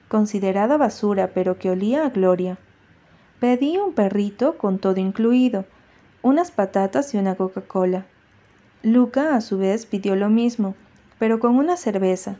considerada 0.08 0.76
basura 0.76 1.30
pero 1.34 1.58
que 1.58 1.70
olía 1.70 2.06
a 2.06 2.10
gloria. 2.10 2.58
Pedí 3.40 3.76
un 3.78 3.92
perrito 3.92 4.56
con 4.56 4.78
todo 4.78 5.00
incluido, 5.00 5.64
unas 6.22 6.50
patatas 6.50 7.12
y 7.12 7.18
una 7.18 7.34
Coca-Cola. 7.34 8.06
Luca 8.82 9.34
a 9.34 9.40
su 9.40 9.58
vez 9.58 9.86
pidió 9.86 10.16
lo 10.16 10.30
mismo, 10.30 10.74
pero 11.18 11.40
con 11.40 11.56
una 11.56 11.76
cerveza. 11.76 12.36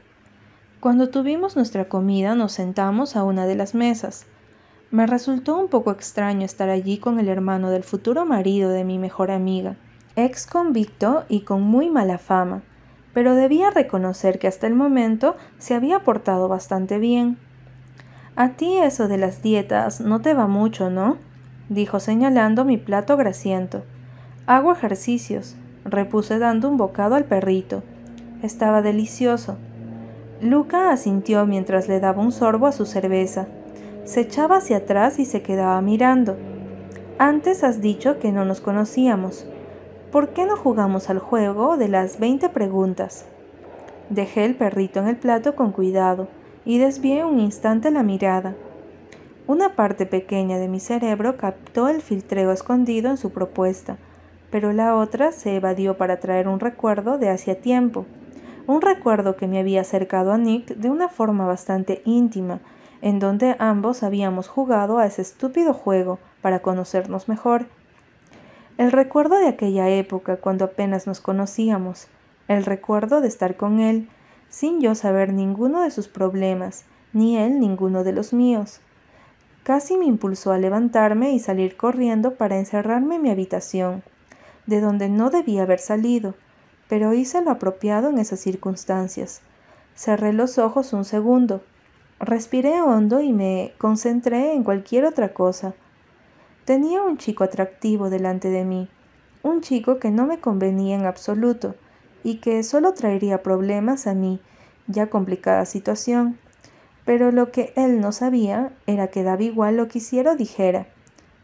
Cuando 0.81 1.09
tuvimos 1.09 1.57
nuestra 1.57 1.89
comida 1.89 2.35
nos 2.35 2.53
sentamos 2.53 3.17
a 3.17 3.25
una 3.25 3.47
de 3.47 3.55
las 3.55 3.75
mesas. 3.75 4.27
Me 4.95 5.09
resultó 5.09 5.59
un 5.59 5.67
poco 5.67 5.91
extraño 5.91 6.45
estar 6.45 6.69
allí 6.69 6.99
con 6.99 7.19
el 7.19 7.29
hermano 7.29 7.71
del 7.71 7.83
futuro 7.83 8.25
marido 8.25 8.71
de 8.71 8.85
mi 8.85 9.01
mejor 9.01 9.33
amiga, 9.33 9.75
ex 10.15 10.47
convicto 10.47 11.25
y 11.29 11.41
con 11.41 11.63
muy 11.63 11.91
mala 11.91 12.17
fama, 12.17 12.63
pero 13.13 13.35
debía 13.35 13.73
reconocer 13.73 14.39
que 14.39 14.47
hasta 14.47 14.69
el 14.69 14.77
momento 14.77 15.35
se 15.59 15.75
había 15.75 16.05
portado 16.05 16.47
bastante 16.47 17.01
bien. 17.01 17.39
A 18.37 18.51
ti 18.51 18.79
eso 18.79 19.09
de 19.09 19.19
las 19.19 19.43
dietas 19.43 20.01
no 20.01 20.21
te 20.21 20.33
va 20.33 20.47
mucho, 20.47 20.91
¿no? 20.91 21.17
dijo 21.69 21.99
señalando 21.99 22.65
mi 22.65 22.77
plato 22.77 23.17
grasiento. 23.17 23.83
Hago 24.47 24.71
ejercicios, 24.71 25.57
repuse 25.85 26.39
dando 26.39 26.69
un 26.69 26.77
bocado 26.77 27.17
al 27.17 27.25
perrito. 27.25 27.83
Estaba 28.45 28.81
delicioso. 28.81 29.57
Luca 30.41 30.93
asintió 30.93 31.47
mientras 31.47 31.89
le 31.89 31.99
daba 31.99 32.23
un 32.23 32.31
sorbo 32.31 32.69
a 32.69 32.73
su 32.73 32.87
cerveza. 32.87 33.49
Se 34.05 34.21
echaba 34.21 34.59
hacia 34.59 34.79
atrás 34.79 35.19
y 35.19 35.25
se 35.25 35.43
quedaba 35.43 35.81
mirando. 35.81 36.37
Antes 37.19 37.65
has 37.65 37.81
dicho 37.81 38.19
que 38.19 38.33
no 38.33 38.45
nos 38.45 38.61
conocíamos. 38.61 39.47
¿Por 40.13 40.29
qué 40.29 40.45
no 40.45 40.57
jugamos 40.57 41.11
al 41.11 41.19
juego 41.19 41.77
de 41.77 41.89
las 41.89 42.21
20 42.21 42.51
preguntas? 42.51 43.25
Dejé 44.11 44.45
el 44.45 44.57
perrito 44.57 45.01
en 45.01 45.09
el 45.09 45.17
plato 45.17 45.55
con 45.55 45.73
cuidado 45.73 46.29
y 46.65 46.79
desvié 46.79 47.25
un 47.25 47.41
instante 47.41 47.91
la 47.91 48.03
mirada. 48.03 48.55
Una 49.47 49.75
parte 49.75 50.07
pequeña 50.07 50.59
de 50.59 50.69
mi 50.69 50.81
cerebro 50.81 51.37
captó 51.37 51.89
el 51.89 52.03
filtreo 52.03 52.53
escondido 52.53 53.11
en 53.11 53.17
su 53.17 53.31
propuesta, 53.31 53.97
pero 54.51 54.73
la 54.73 54.97
otra 54.97 55.33
se 55.33 55.57
evadió 55.57 55.97
para 55.97 56.21
traer 56.21 56.49
un 56.49 56.61
recuerdo 56.61 57.19
de 57.19 57.31
hacía 57.31 57.61
tiempo, 57.61 58.07
un 58.67 58.81
recuerdo 58.81 59.37
que 59.37 59.47
me 59.47 59.59
había 59.59 59.81
acercado 59.83 60.33
a 60.33 60.39
Nick 60.39 60.77
de 60.77 60.91
una 60.91 61.09
forma 61.09 61.47
bastante 61.47 62.03
íntima, 62.05 62.61
en 63.03 63.19
donde 63.19 63.57
ambos 63.59 64.03
habíamos 64.03 64.49
jugado 64.49 64.99
a 64.99 65.07
ese 65.07 65.23
estúpido 65.23 65.75
juego 65.75 66.19
para 66.43 66.61
conocernos 66.61 67.29
mejor. 67.29 67.67
El 68.77 68.93
recuerdo 68.93 69.37
de 69.39 69.49
aquella 69.49 69.89
época 69.89 70.37
cuando 70.37 70.65
apenas 70.65 71.07
nos 71.07 71.21
conocíamos, 71.21 72.09
el 72.49 72.65
recuerdo 72.65 73.21
de 73.21 73.29
estar 73.29 73.57
con 73.57 73.81
él, 73.81 74.09
sin 74.49 74.81
yo 74.81 74.95
saber 74.95 75.33
ninguno 75.33 75.83
de 75.83 75.91
sus 75.91 76.09
problemas, 76.09 76.85
ni 77.13 77.39
él 77.39 77.61
ninguno 77.61 78.05
de 78.05 78.13
los 78.13 78.33
míos. 78.33 78.81
Casi 79.63 79.97
me 79.97 80.05
impulsó 80.05 80.53
a 80.53 80.59
levantarme 80.59 81.33
y 81.33 81.39
salir 81.39 81.77
corriendo 81.77 82.35
para 82.35 82.59
encerrarme 82.59 83.17
en 83.17 83.23
mi 83.23 83.31
habitación, 83.31 84.03
de 84.67 84.81
donde 84.81 85.09
no 85.09 85.31
debía 85.31 85.63
haber 85.63 85.79
salido, 85.79 86.35
pero 86.89 87.15
hice 87.15 87.41
lo 87.43 87.51
apropiado 87.51 88.11
en 88.11 88.19
esas 88.19 88.41
circunstancias. 88.41 89.41
Cerré 89.95 90.33
los 90.33 90.59
ojos 90.59 90.93
un 90.93 91.05
segundo, 91.05 91.63
Respiré 92.21 92.81
hondo 92.81 93.21
y 93.21 93.33
me 93.33 93.73
concentré 93.79 94.53
en 94.55 94.63
cualquier 94.63 95.05
otra 95.05 95.35
cosa. 95.35 95.75
Tenía 96.65 97.03
un 97.03 97.19
chico 97.19 97.45
atractivo 97.45 98.09
delante 98.09 98.49
de 98.49 98.65
mí, 98.65 98.89
un 99.43 99.61
chico 99.61 99.99
que 99.99 100.11
no 100.11 100.27
me 100.27 100.39
convenía 100.39 100.97
en 100.97 101.05
absoluto, 101.05 101.75
y 102.23 102.37
que 102.37 102.63
solo 102.63 102.95
traería 102.95 103.43
problemas 103.43 104.07
a 104.07 104.15
mi 104.15 104.41
ya 104.87 105.09
complicada 105.09 105.67
situación. 105.67 106.39
Pero 107.05 107.33
lo 107.33 107.53
que 107.53 107.73
él 107.77 108.01
no 108.01 108.13
sabía 108.13 108.73
era 108.87 109.09
que 109.09 109.23
daba 109.23 109.43
igual 109.43 109.77
lo 109.77 109.89
que 109.89 109.99
hiciera 109.99 110.33
o 110.33 110.37
dijera. 110.37 110.87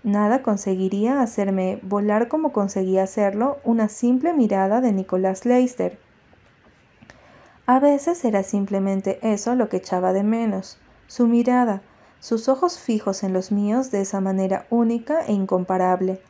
Nada 0.02 0.42
conseguiría 0.42 1.20
hacerme 1.20 1.78
volar 1.82 2.28
como 2.28 2.52
conseguía 2.52 3.02
hacerlo 3.02 3.58
una 3.64 3.88
simple 3.88 4.32
mirada 4.32 4.80
de 4.80 4.92
Nicolás 4.92 5.44
Leister. 5.44 5.98
A 7.70 7.78
veces 7.78 8.24
era 8.24 8.42
simplemente 8.42 9.20
eso 9.22 9.54
lo 9.54 9.68
que 9.68 9.76
echaba 9.76 10.12
de 10.12 10.24
menos, 10.24 10.76
su 11.06 11.28
mirada, 11.28 11.82
sus 12.18 12.48
ojos 12.48 12.80
fijos 12.80 13.22
en 13.22 13.32
los 13.32 13.52
míos 13.52 13.92
de 13.92 14.00
esa 14.00 14.20
manera 14.20 14.66
única 14.70 15.24
e 15.24 15.32
incomparable. 15.34 16.20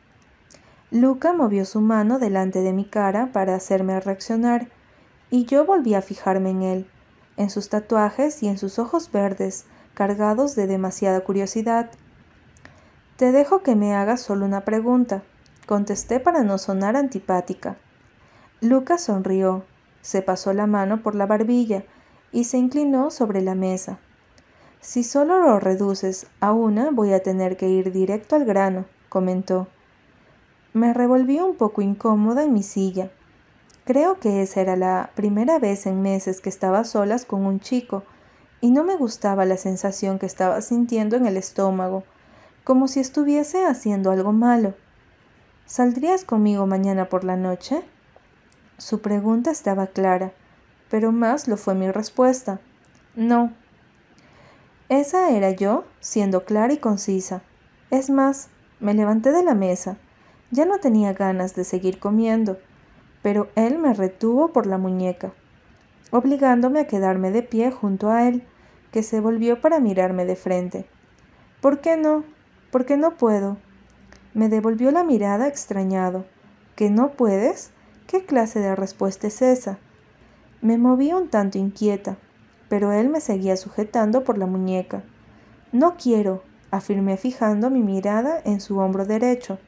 Luca 0.90 1.32
movió 1.32 1.64
su 1.64 1.80
mano 1.80 2.18
delante 2.18 2.60
de 2.60 2.74
mi 2.74 2.84
cara 2.84 3.30
para 3.32 3.54
hacerme 3.54 3.98
reaccionar, 4.00 4.68
y 5.30 5.46
yo 5.46 5.64
volví 5.64 5.94
a 5.94 6.02
fijarme 6.02 6.50
en 6.50 6.60
él, 6.60 6.90
en 7.38 7.48
sus 7.48 7.70
tatuajes 7.70 8.42
y 8.42 8.48
en 8.48 8.58
sus 8.58 8.78
ojos 8.78 9.10
verdes, 9.10 9.64
cargados 9.94 10.54
de 10.56 10.66
demasiada 10.66 11.22
curiosidad. 11.22 11.90
Te 13.16 13.32
dejo 13.32 13.62
que 13.62 13.76
me 13.76 13.94
hagas 13.94 14.20
solo 14.20 14.44
una 14.44 14.66
pregunta, 14.66 15.22
contesté 15.64 16.20
para 16.20 16.42
no 16.42 16.58
sonar 16.58 16.96
antipática. 16.96 17.78
Lucas 18.60 19.00
sonrió, 19.00 19.64
se 20.02 20.22
pasó 20.22 20.52
la 20.52 20.66
mano 20.66 21.02
por 21.02 21.14
la 21.14 21.26
barbilla 21.26 21.84
y 22.32 22.44
se 22.44 22.58
inclinó 22.58 23.10
sobre 23.10 23.42
la 23.42 23.54
mesa. 23.54 23.98
Si 24.80 25.04
solo 25.04 25.40
lo 25.40 25.60
reduces 25.60 26.26
a 26.40 26.52
una, 26.52 26.90
voy 26.90 27.12
a 27.12 27.22
tener 27.22 27.56
que 27.56 27.68
ir 27.68 27.92
directo 27.92 28.36
al 28.36 28.44
grano, 28.44 28.86
comentó. 29.08 29.68
Me 30.72 30.94
revolví 30.94 31.40
un 31.40 31.56
poco 31.56 31.82
incómoda 31.82 32.44
en 32.44 32.52
mi 32.52 32.62
silla. 32.62 33.10
Creo 33.84 34.20
que 34.20 34.42
esa 34.42 34.60
era 34.60 34.76
la 34.76 35.10
primera 35.14 35.58
vez 35.58 35.86
en 35.86 36.00
meses 36.00 36.40
que 36.40 36.48
estaba 36.48 36.84
solas 36.84 37.24
con 37.24 37.44
un 37.44 37.60
chico, 37.60 38.04
y 38.60 38.70
no 38.70 38.84
me 38.84 38.96
gustaba 38.96 39.44
la 39.44 39.56
sensación 39.56 40.18
que 40.18 40.26
estaba 40.26 40.60
sintiendo 40.60 41.16
en 41.16 41.26
el 41.26 41.36
estómago 41.36 42.04
como 42.64 42.88
si 42.88 43.00
estuviese 43.00 43.66
haciendo 43.66 44.10
algo 44.10 44.32
malo. 44.32 44.74
¿Saldrías 45.66 46.24
conmigo 46.24 46.66
mañana 46.66 47.08
por 47.08 47.24
la 47.24 47.36
noche? 47.36 47.82
Su 48.80 49.02
pregunta 49.02 49.50
estaba 49.50 49.88
clara, 49.88 50.32
pero 50.88 51.12
más 51.12 51.48
lo 51.48 51.58
fue 51.58 51.74
mi 51.74 51.90
respuesta. 51.90 52.60
No. 53.14 53.52
Esa 54.88 55.28
era 55.32 55.50
yo, 55.50 55.84
siendo 56.00 56.46
clara 56.46 56.72
y 56.72 56.78
concisa. 56.78 57.42
Es 57.90 58.08
más, 58.08 58.48
me 58.80 58.94
levanté 58.94 59.32
de 59.32 59.42
la 59.44 59.54
mesa. 59.54 59.98
Ya 60.50 60.64
no 60.64 60.78
tenía 60.78 61.12
ganas 61.12 61.54
de 61.54 61.64
seguir 61.64 61.98
comiendo, 61.98 62.58
pero 63.20 63.50
él 63.54 63.78
me 63.78 63.92
retuvo 63.92 64.50
por 64.54 64.64
la 64.64 64.78
muñeca, 64.78 65.34
obligándome 66.10 66.80
a 66.80 66.86
quedarme 66.86 67.32
de 67.32 67.42
pie 67.42 67.70
junto 67.72 68.08
a 68.08 68.28
él, 68.28 68.44
que 68.92 69.02
se 69.02 69.20
volvió 69.20 69.60
para 69.60 69.78
mirarme 69.78 70.24
de 70.24 70.36
frente. 70.36 70.86
¿Por 71.60 71.82
qué 71.82 71.98
no? 71.98 72.24
¿Por 72.72 72.86
qué 72.86 72.96
no 72.96 73.18
puedo? 73.18 73.58
Me 74.32 74.48
devolvió 74.48 74.90
la 74.90 75.04
mirada 75.04 75.48
extrañado. 75.48 76.24
¿Que 76.76 76.88
no 76.88 77.10
puedes? 77.10 77.72
¿Qué 78.10 78.26
clase 78.26 78.58
de 78.58 78.74
respuesta 78.74 79.28
es 79.28 79.40
esa? 79.40 79.78
Me 80.62 80.78
moví 80.78 81.12
un 81.12 81.28
tanto 81.28 81.58
inquieta, 81.58 82.16
pero 82.68 82.90
él 82.90 83.08
me 83.08 83.20
seguía 83.20 83.56
sujetando 83.56 84.24
por 84.24 84.36
la 84.36 84.46
muñeca. 84.46 85.04
No 85.70 85.94
quiero, 85.96 86.42
afirmé 86.72 87.16
fijando 87.18 87.70
mi 87.70 87.84
mirada 87.84 88.40
en 88.44 88.60
su 88.60 88.78
hombro 88.78 89.04
derecho. 89.06 89.60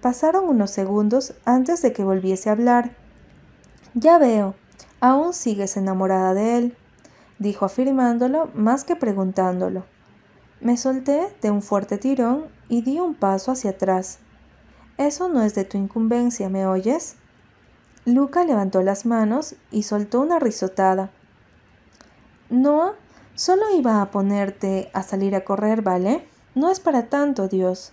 Pasaron 0.00 0.48
unos 0.48 0.70
segundos 0.70 1.34
antes 1.44 1.82
de 1.82 1.92
que 1.92 2.02
volviese 2.02 2.48
a 2.48 2.52
hablar. 2.52 2.96
Ya 3.92 4.16
veo, 4.16 4.54
aún 5.00 5.34
sigues 5.34 5.76
enamorada 5.76 6.32
de 6.32 6.56
él, 6.56 6.76
dijo 7.38 7.66
afirmándolo 7.66 8.48
más 8.54 8.84
que 8.84 8.96
preguntándolo. 8.96 9.84
Me 10.62 10.78
solté 10.78 11.28
de 11.42 11.50
un 11.50 11.60
fuerte 11.60 11.98
tirón 11.98 12.46
y 12.70 12.80
di 12.80 13.00
un 13.00 13.14
paso 13.14 13.52
hacia 13.52 13.72
atrás. 13.72 14.18
Eso 14.96 15.28
no 15.28 15.42
es 15.42 15.54
de 15.54 15.66
tu 15.66 15.76
incumbencia, 15.76 16.48
¿me 16.48 16.64
oyes? 16.64 17.19
Luca 18.04 18.44
levantó 18.44 18.82
las 18.82 19.06
manos 19.06 19.54
y 19.70 19.82
soltó 19.82 20.20
una 20.20 20.38
risotada. 20.38 21.10
Noah, 22.48 22.94
solo 23.34 23.62
iba 23.76 24.02
a 24.02 24.10
ponerte 24.10 24.90
a 24.92 25.02
salir 25.02 25.34
a 25.34 25.44
correr, 25.44 25.82
¿vale? 25.82 26.26
No 26.54 26.70
es 26.70 26.80
para 26.80 27.06
tanto, 27.06 27.48
Dios. 27.48 27.92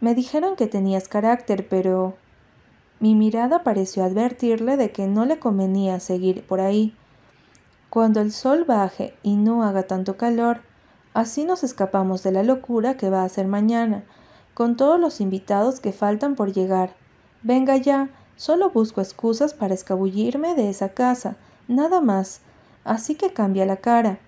Me 0.00 0.14
dijeron 0.14 0.56
que 0.56 0.66
tenías 0.66 1.08
carácter, 1.08 1.68
pero... 1.68 2.14
Mi 3.00 3.14
mirada 3.14 3.62
pareció 3.62 4.04
advertirle 4.04 4.76
de 4.76 4.92
que 4.92 5.06
no 5.06 5.24
le 5.24 5.38
convenía 5.38 6.00
seguir 6.00 6.46
por 6.46 6.60
ahí. 6.60 6.94
Cuando 7.88 8.20
el 8.20 8.30
sol 8.30 8.64
baje 8.64 9.14
y 9.22 9.36
no 9.36 9.64
haga 9.64 9.84
tanto 9.84 10.18
calor, 10.18 10.60
Así 11.12 11.44
nos 11.44 11.64
escapamos 11.64 12.22
de 12.22 12.30
la 12.30 12.44
locura 12.44 12.96
que 12.96 13.10
va 13.10 13.24
a 13.24 13.28
ser 13.28 13.48
mañana, 13.48 14.04
con 14.54 14.76
todos 14.76 15.00
los 15.00 15.20
invitados 15.20 15.80
que 15.80 15.92
faltan 15.92 16.36
por 16.36 16.52
llegar. 16.52 16.94
Venga 17.42 17.76
ya, 17.76 18.10
solo 18.40 18.70
busco 18.70 19.02
excusas 19.02 19.52
para 19.52 19.74
escabullirme 19.74 20.54
de 20.54 20.70
esa 20.70 20.88
casa, 20.88 21.36
nada 21.68 22.00
más. 22.00 22.40
Así 22.84 23.14
que 23.14 23.34
cambia 23.34 23.66
la 23.66 23.76
cara. 23.76 24.18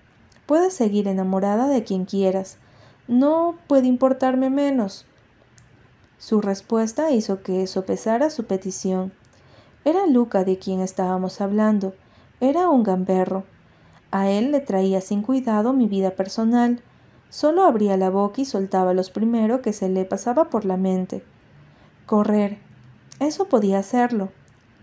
Puedes 0.45 0.75
seguir 0.75 1.07
enamorada 1.07 1.67
de 1.67 1.83
quien 1.83 2.05
quieras. 2.05 2.59
No 3.07 3.55
puede 3.65 3.87
importarme 3.87 4.51
menos. 4.51 5.07
Su 6.19 6.41
respuesta 6.41 7.09
hizo 7.09 7.41
que 7.41 7.65
sopesara 7.65 8.29
su 8.29 8.45
petición. 8.45 9.13
Era 9.83 10.05
Luca 10.05 10.43
de 10.43 10.59
quien 10.59 10.81
estábamos 10.81 11.41
hablando. 11.41 11.95
Era 12.39 12.69
un 12.69 12.83
gamberro. 12.83 13.45
A 14.11 14.29
él 14.29 14.51
le 14.51 14.59
traía 14.59 15.01
sin 15.01 15.23
cuidado 15.23 15.73
mi 15.73 15.87
vida 15.87 16.11
personal. 16.11 16.83
Solo 17.31 17.63
abría 17.63 17.97
la 17.97 18.11
boca 18.11 18.41
y 18.41 18.45
soltaba 18.45 18.93
los 18.93 19.09
primero 19.09 19.63
que 19.63 19.73
se 19.73 19.89
le 19.89 20.05
pasaba 20.05 20.51
por 20.51 20.65
la 20.65 20.77
mente. 20.77 21.23
Correr. 22.05 22.72
Eso 23.19 23.45
podía 23.47 23.79
hacerlo. 23.79 24.29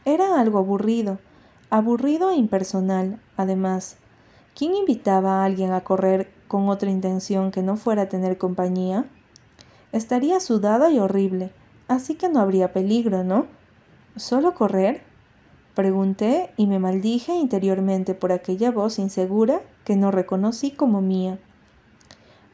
Era 0.05 0.41
algo 0.41 0.59
aburrido, 0.59 1.19
aburrido 1.69 2.31
e 2.31 2.37
impersonal, 2.37 3.21
además. 3.37 3.97
¿Quién 4.55 4.75
invitaba 4.75 5.41
a 5.41 5.45
alguien 5.45 5.73
a 5.73 5.83
correr 5.83 6.33
con 6.49 6.69
otra 6.69 6.91
intención 6.91 7.51
que 7.51 7.63
no 7.63 7.77
fuera 7.77 8.09
tener 8.09 8.39
compañía? 8.39 9.05
Estaría 9.93 10.41
sudada 10.41 10.91
y 10.91 10.99
horrible, 10.99 11.53
así 11.89 12.15
que 12.15 12.29
no 12.29 12.41
habría 12.41 12.73
peligro, 12.73 13.25
¿no? 13.25 13.47
¿Solo 14.17 14.55
correr? 14.55 15.03
Pregunté 15.75 16.53
y 16.57 16.67
me 16.67 16.79
maldije 16.79 17.35
interiormente 17.35 18.15
por 18.15 18.33
aquella 18.33 18.71
voz 18.71 18.99
insegura 18.99 19.61
que 19.85 19.97
no 19.97 20.11
reconocí 20.11 20.73
como 20.73 21.01
mía. 21.01 21.39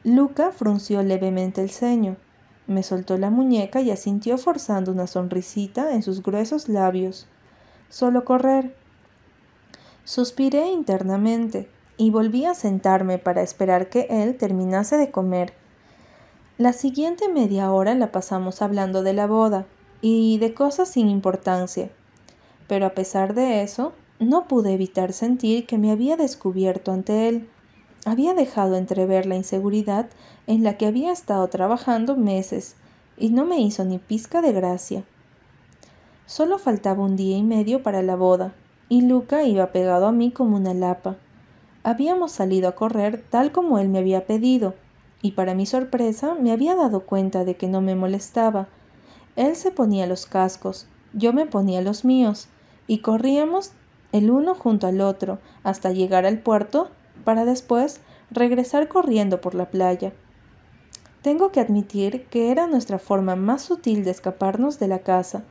Luca 0.03 0.51
frunció 0.51 1.03
levemente 1.03 1.61
el 1.61 1.69
ceño, 1.69 2.15
me 2.67 2.83
soltó 2.83 3.17
la 3.17 3.29
muñeca 3.29 3.81
y 3.81 3.91
asintió 3.91 4.37
forzando 4.37 4.91
una 4.91 5.07
sonrisita 5.07 5.93
en 5.93 6.03
sus 6.03 6.21
gruesos 6.21 6.69
labios. 6.69 7.27
Solo 7.89 8.25
correr. 8.25 8.75
Suspiré 10.03 10.67
internamente 10.67 11.69
y 11.97 12.11
volví 12.11 12.45
a 12.45 12.53
sentarme 12.53 13.17
para 13.17 13.41
esperar 13.41 13.89
que 13.89 14.07
él 14.09 14.37
terminase 14.37 14.97
de 14.97 15.11
comer. 15.11 15.53
La 16.57 16.73
siguiente 16.73 17.29
media 17.29 17.71
hora 17.71 17.95
la 17.95 18.11
pasamos 18.11 18.61
hablando 18.61 19.03
de 19.03 19.13
la 19.13 19.27
boda 19.27 19.65
y 20.01 20.37
de 20.37 20.53
cosas 20.53 20.89
sin 20.89 21.09
importancia 21.09 21.89
pero 22.67 22.85
a 22.85 22.93
pesar 22.93 23.33
de 23.33 23.63
eso, 23.63 23.93
no 24.19 24.47
pude 24.47 24.73
evitar 24.73 25.13
sentir 25.13 25.65
que 25.65 25.77
me 25.77 25.91
había 25.91 26.17
descubierto 26.17 26.91
ante 26.91 27.29
él. 27.29 27.49
Había 28.07 28.33
dejado 28.33 28.77
entrever 28.77 29.25
la 29.25 29.35
inseguridad 29.35 30.07
en 30.47 30.63
la 30.63 30.77
que 30.77 30.85
había 30.85 31.11
estado 31.11 31.45
trabajando 31.49 32.15
meses, 32.15 32.77
y 33.17 33.31
no 33.31 33.43
me 33.43 33.59
hizo 33.59 33.83
ni 33.83 33.97
pizca 33.97 34.41
de 34.41 34.53
gracia. 34.53 35.03
Solo 36.25 36.57
faltaba 36.57 37.03
un 37.03 37.17
día 37.17 37.35
y 37.35 37.43
medio 37.43 37.83
para 37.83 38.01
la 38.03 38.15
boda, 38.15 38.53
y 38.87 39.01
Luca 39.01 39.43
iba 39.43 39.73
pegado 39.73 40.07
a 40.07 40.13
mí 40.13 40.31
como 40.31 40.55
una 40.55 40.73
lapa. 40.73 41.17
Habíamos 41.83 42.31
salido 42.31 42.69
a 42.69 42.75
correr 42.75 43.25
tal 43.29 43.51
como 43.51 43.77
él 43.77 43.89
me 43.89 43.99
había 43.99 44.25
pedido, 44.25 44.75
y 45.21 45.33
para 45.33 45.53
mi 45.53 45.65
sorpresa 45.65 46.33
me 46.33 46.53
había 46.53 46.77
dado 46.77 47.01
cuenta 47.01 47.43
de 47.43 47.57
que 47.57 47.67
no 47.67 47.81
me 47.81 47.95
molestaba. 47.95 48.69
Él 49.35 49.57
se 49.57 49.69
ponía 49.69 50.07
los 50.07 50.27
cascos, 50.27 50.87
yo 51.11 51.33
me 51.33 51.45
ponía 51.45 51.81
los 51.81 52.05
míos, 52.05 52.47
y 52.87 52.99
corríamos 52.99 53.73
el 54.13 54.31
uno 54.31 54.55
junto 54.55 54.87
al 54.87 55.01
otro 55.01 55.39
hasta 55.63 55.91
llegar 55.91 56.25
al 56.25 56.39
puerto 56.39 56.89
para 57.27 57.43
después 57.43 57.99
regresar 58.31 58.87
corriendo 58.87 59.41
por 59.41 59.53
la 59.53 59.69
playa. 59.69 60.13
Tengo 61.21 61.51
que 61.51 61.59
admitir 61.59 62.25
que 62.27 62.51
era 62.53 62.67
nuestra 62.67 62.99
forma 62.99 63.35
más 63.35 63.63
sutil 63.63 64.05
de 64.05 64.11
escaparnos 64.11 64.79
de 64.79 64.87
la 64.87 64.99
casa. 64.99 65.43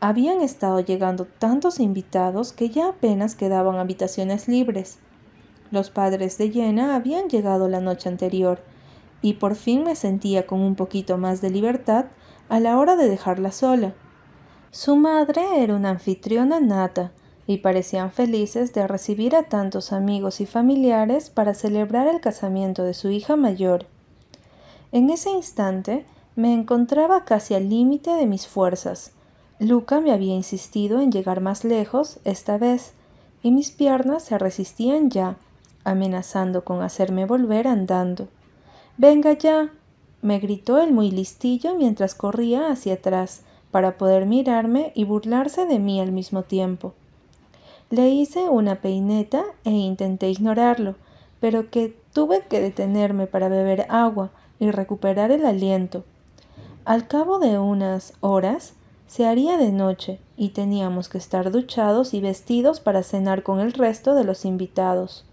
Habían 0.00 0.40
estado 0.40 0.80
llegando 0.80 1.24
tantos 1.24 1.78
invitados 1.78 2.52
que 2.52 2.68
ya 2.68 2.88
apenas 2.88 3.36
quedaban 3.36 3.76
habitaciones 3.76 4.48
libres. 4.48 4.98
Los 5.70 5.88
padres 5.88 6.36
de 6.36 6.50
Jenna 6.50 6.96
habían 6.96 7.28
llegado 7.28 7.68
la 7.68 7.78
noche 7.78 8.08
anterior, 8.08 8.58
y 9.22 9.34
por 9.34 9.54
fin 9.54 9.84
me 9.84 9.94
sentía 9.94 10.48
con 10.48 10.60
un 10.60 10.74
poquito 10.74 11.16
más 11.16 11.40
de 11.40 11.50
libertad 11.50 12.06
a 12.48 12.58
la 12.58 12.76
hora 12.76 12.96
de 12.96 13.08
dejarla 13.08 13.52
sola. 13.52 13.94
Su 14.72 14.96
madre 14.96 15.62
era 15.62 15.76
una 15.76 15.90
anfitriona 15.90 16.58
nata, 16.58 17.12
y 17.46 17.58
parecían 17.58 18.10
felices 18.10 18.72
de 18.72 18.86
recibir 18.86 19.36
a 19.36 19.44
tantos 19.44 19.92
amigos 19.92 20.40
y 20.40 20.46
familiares 20.46 21.30
para 21.30 21.54
celebrar 21.54 22.08
el 22.08 22.20
casamiento 22.20 22.84
de 22.84 22.94
su 22.94 23.10
hija 23.10 23.36
mayor. 23.36 23.86
En 24.92 25.10
ese 25.10 25.30
instante 25.30 26.06
me 26.36 26.54
encontraba 26.54 27.24
casi 27.24 27.54
al 27.54 27.68
límite 27.68 28.10
de 28.12 28.26
mis 28.26 28.46
fuerzas. 28.46 29.12
Luca 29.58 30.00
me 30.00 30.12
había 30.12 30.34
insistido 30.34 31.00
en 31.00 31.12
llegar 31.12 31.40
más 31.40 31.64
lejos 31.64 32.18
esta 32.24 32.58
vez, 32.58 32.92
y 33.42 33.50
mis 33.50 33.70
piernas 33.70 34.24
se 34.24 34.38
resistían 34.38 35.10
ya, 35.10 35.36
amenazando 35.84 36.64
con 36.64 36.82
hacerme 36.82 37.26
volver 37.26 37.68
andando. 37.68 38.28
Venga 38.96 39.32
ya. 39.34 39.70
me 40.22 40.38
gritó 40.38 40.80
el 40.80 40.92
muy 40.92 41.10
listillo 41.10 41.74
mientras 41.74 42.14
corría 42.14 42.70
hacia 42.70 42.94
atrás, 42.94 43.42
para 43.70 43.98
poder 43.98 44.24
mirarme 44.24 44.92
y 44.94 45.04
burlarse 45.04 45.66
de 45.66 45.78
mí 45.78 46.00
al 46.00 46.12
mismo 46.12 46.44
tiempo. 46.44 46.94
Le 47.94 48.08
hice 48.08 48.48
una 48.48 48.80
peineta 48.80 49.44
e 49.62 49.70
intenté 49.70 50.28
ignorarlo, 50.28 50.96
pero 51.38 51.70
que 51.70 51.96
tuve 52.12 52.40
que 52.40 52.60
detenerme 52.60 53.28
para 53.28 53.48
beber 53.48 53.86
agua 53.88 54.32
y 54.58 54.72
recuperar 54.72 55.30
el 55.30 55.46
aliento. 55.46 56.02
Al 56.84 57.06
cabo 57.06 57.38
de 57.38 57.56
unas 57.60 58.14
horas 58.18 58.74
se 59.06 59.26
haría 59.26 59.56
de 59.58 59.70
noche 59.70 60.18
y 60.36 60.48
teníamos 60.48 61.08
que 61.08 61.18
estar 61.18 61.52
duchados 61.52 62.14
y 62.14 62.20
vestidos 62.20 62.80
para 62.80 63.04
cenar 63.04 63.44
con 63.44 63.60
el 63.60 63.72
resto 63.72 64.16
de 64.16 64.24
los 64.24 64.44
invitados. 64.44 65.24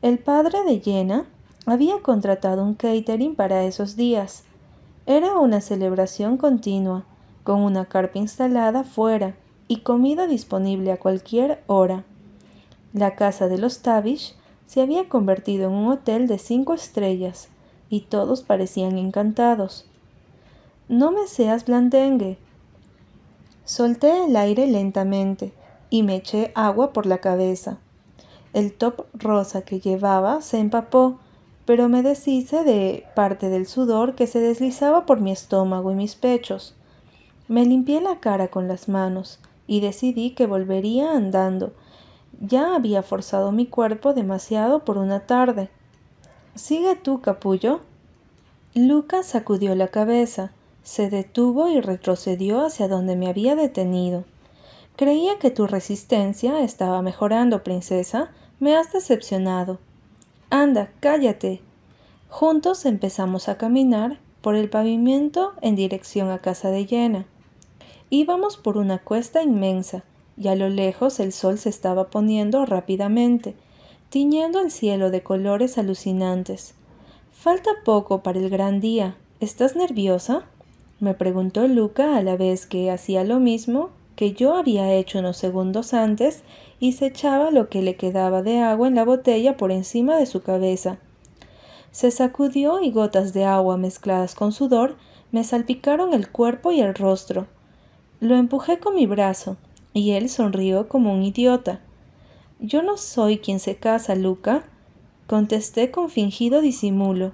El 0.00 0.20
padre 0.20 0.62
de 0.62 0.78
Jenna 0.78 1.26
había 1.66 1.98
contratado 2.00 2.62
un 2.62 2.74
catering 2.74 3.34
para 3.34 3.64
esos 3.64 3.96
días. 3.96 4.44
Era 5.04 5.36
una 5.36 5.60
celebración 5.60 6.36
continua, 6.36 7.06
con 7.42 7.58
una 7.58 7.86
carpa 7.86 8.20
instalada 8.20 8.84
fuera 8.84 9.34
y 9.68 9.80
comida 9.80 10.26
disponible 10.26 10.90
a 10.90 10.98
cualquier 10.98 11.62
hora. 11.66 12.04
La 12.94 13.14
casa 13.14 13.48
de 13.48 13.58
los 13.58 13.80
Tavish 13.80 14.34
se 14.66 14.80
había 14.80 15.08
convertido 15.08 15.68
en 15.68 15.74
un 15.74 15.92
hotel 15.92 16.26
de 16.26 16.38
cinco 16.38 16.72
estrellas 16.72 17.48
y 17.90 18.00
todos 18.00 18.42
parecían 18.42 18.96
encantados. 18.96 19.84
No 20.88 21.12
me 21.12 21.26
seas 21.26 21.66
blandengue. 21.66 22.38
Solté 23.64 24.24
el 24.24 24.36
aire 24.36 24.66
lentamente 24.66 25.52
y 25.90 26.02
me 26.02 26.16
eché 26.16 26.50
agua 26.54 26.94
por 26.94 27.04
la 27.04 27.18
cabeza. 27.18 27.76
El 28.54 28.72
top 28.72 29.04
rosa 29.12 29.62
que 29.62 29.80
llevaba 29.80 30.40
se 30.40 30.58
empapó, 30.58 31.18
pero 31.66 31.90
me 31.90 32.02
deshice 32.02 32.64
de 32.64 33.04
parte 33.14 33.50
del 33.50 33.66
sudor 33.66 34.14
que 34.14 34.26
se 34.26 34.40
deslizaba 34.40 35.04
por 35.04 35.20
mi 35.20 35.30
estómago 35.30 35.92
y 35.92 35.94
mis 35.94 36.14
pechos. 36.14 36.74
Me 37.46 37.66
limpié 37.66 38.00
la 38.00 38.20
cara 38.20 38.48
con 38.48 38.66
las 38.68 38.88
manos 38.88 39.38
y 39.68 39.78
decidí 39.78 40.30
que 40.30 40.46
volvería 40.46 41.12
andando. 41.12 41.72
Ya 42.40 42.74
había 42.74 43.04
forzado 43.04 43.52
mi 43.52 43.66
cuerpo 43.66 44.14
demasiado 44.14 44.84
por 44.84 44.98
una 44.98 45.20
tarde. 45.26 45.70
Sigue 46.56 46.96
tú, 46.96 47.20
capullo. 47.20 47.80
Lucas 48.74 49.26
sacudió 49.26 49.76
la 49.76 49.88
cabeza, 49.88 50.50
se 50.82 51.10
detuvo 51.10 51.68
y 51.68 51.80
retrocedió 51.80 52.64
hacia 52.64 52.88
donde 52.88 53.14
me 53.14 53.28
había 53.28 53.54
detenido. 53.54 54.24
Creía 54.96 55.38
que 55.38 55.50
tu 55.50 55.68
resistencia 55.68 56.60
estaba 56.60 57.02
mejorando, 57.02 57.62
princesa. 57.62 58.30
Me 58.58 58.74
has 58.74 58.92
decepcionado. 58.92 59.78
Anda, 60.50 60.90
cállate. 60.98 61.60
Juntos 62.28 62.84
empezamos 62.84 63.48
a 63.48 63.58
caminar 63.58 64.18
por 64.40 64.56
el 64.56 64.68
pavimento 64.68 65.52
en 65.60 65.76
dirección 65.76 66.30
a 66.30 66.38
casa 66.38 66.70
de 66.70 66.86
Llena. 66.86 67.26
Íbamos 68.10 68.56
por 68.56 68.78
una 68.78 68.98
cuesta 68.98 69.42
inmensa, 69.42 70.04
y 70.36 70.48
a 70.48 70.54
lo 70.54 70.68
lejos 70.68 71.20
el 71.20 71.32
sol 71.32 71.58
se 71.58 71.68
estaba 71.68 72.10
poniendo 72.10 72.64
rápidamente, 72.64 73.54
tiñendo 74.08 74.60
el 74.60 74.70
cielo 74.70 75.10
de 75.10 75.22
colores 75.22 75.78
alucinantes. 75.78 76.74
Falta 77.32 77.70
poco 77.84 78.22
para 78.22 78.38
el 78.38 78.48
gran 78.48 78.80
día. 78.80 79.16
¿Estás 79.40 79.76
nerviosa? 79.76 80.44
me 81.00 81.14
preguntó 81.14 81.68
Luca 81.68 82.16
a 82.16 82.22
la 82.22 82.36
vez 82.36 82.66
que 82.66 82.90
hacía 82.90 83.24
lo 83.24 83.38
mismo 83.38 83.90
que 84.16 84.32
yo 84.32 84.56
había 84.56 84.92
hecho 84.94 85.20
unos 85.20 85.36
segundos 85.36 85.94
antes 85.94 86.42
y 86.80 86.92
se 86.92 87.06
echaba 87.06 87.52
lo 87.52 87.68
que 87.68 87.82
le 87.82 87.94
quedaba 87.94 88.42
de 88.42 88.58
agua 88.58 88.88
en 88.88 88.96
la 88.96 89.04
botella 89.04 89.56
por 89.56 89.70
encima 89.70 90.16
de 90.16 90.26
su 90.26 90.42
cabeza. 90.42 90.98
Se 91.92 92.10
sacudió 92.10 92.80
y 92.80 92.90
gotas 92.90 93.32
de 93.32 93.44
agua 93.44 93.76
mezcladas 93.76 94.34
con 94.34 94.50
sudor 94.50 94.96
me 95.30 95.44
salpicaron 95.44 96.14
el 96.14 96.30
cuerpo 96.30 96.72
y 96.72 96.80
el 96.80 96.96
rostro. 96.96 97.46
Lo 98.20 98.34
empujé 98.34 98.78
con 98.78 98.96
mi 98.96 99.06
brazo, 99.06 99.56
y 99.92 100.12
él 100.12 100.28
sonrió 100.28 100.88
como 100.88 101.12
un 101.12 101.22
idiota. 101.22 101.80
Yo 102.58 102.82
no 102.82 102.96
soy 102.96 103.38
quien 103.38 103.60
se 103.60 103.76
casa, 103.76 104.16
Luca, 104.16 104.64
contesté 105.28 105.90
con 105.90 106.10
fingido 106.10 106.60
disimulo. 106.60 107.32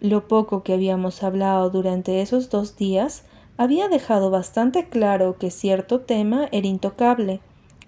Lo 0.00 0.26
poco 0.28 0.62
que 0.62 0.72
habíamos 0.72 1.22
hablado 1.22 1.68
durante 1.68 2.22
esos 2.22 2.48
dos 2.48 2.76
días 2.76 3.24
había 3.58 3.88
dejado 3.88 4.30
bastante 4.30 4.88
claro 4.88 5.36
que 5.38 5.50
cierto 5.50 6.00
tema 6.00 6.48
era 6.52 6.66
intocable, 6.66 7.40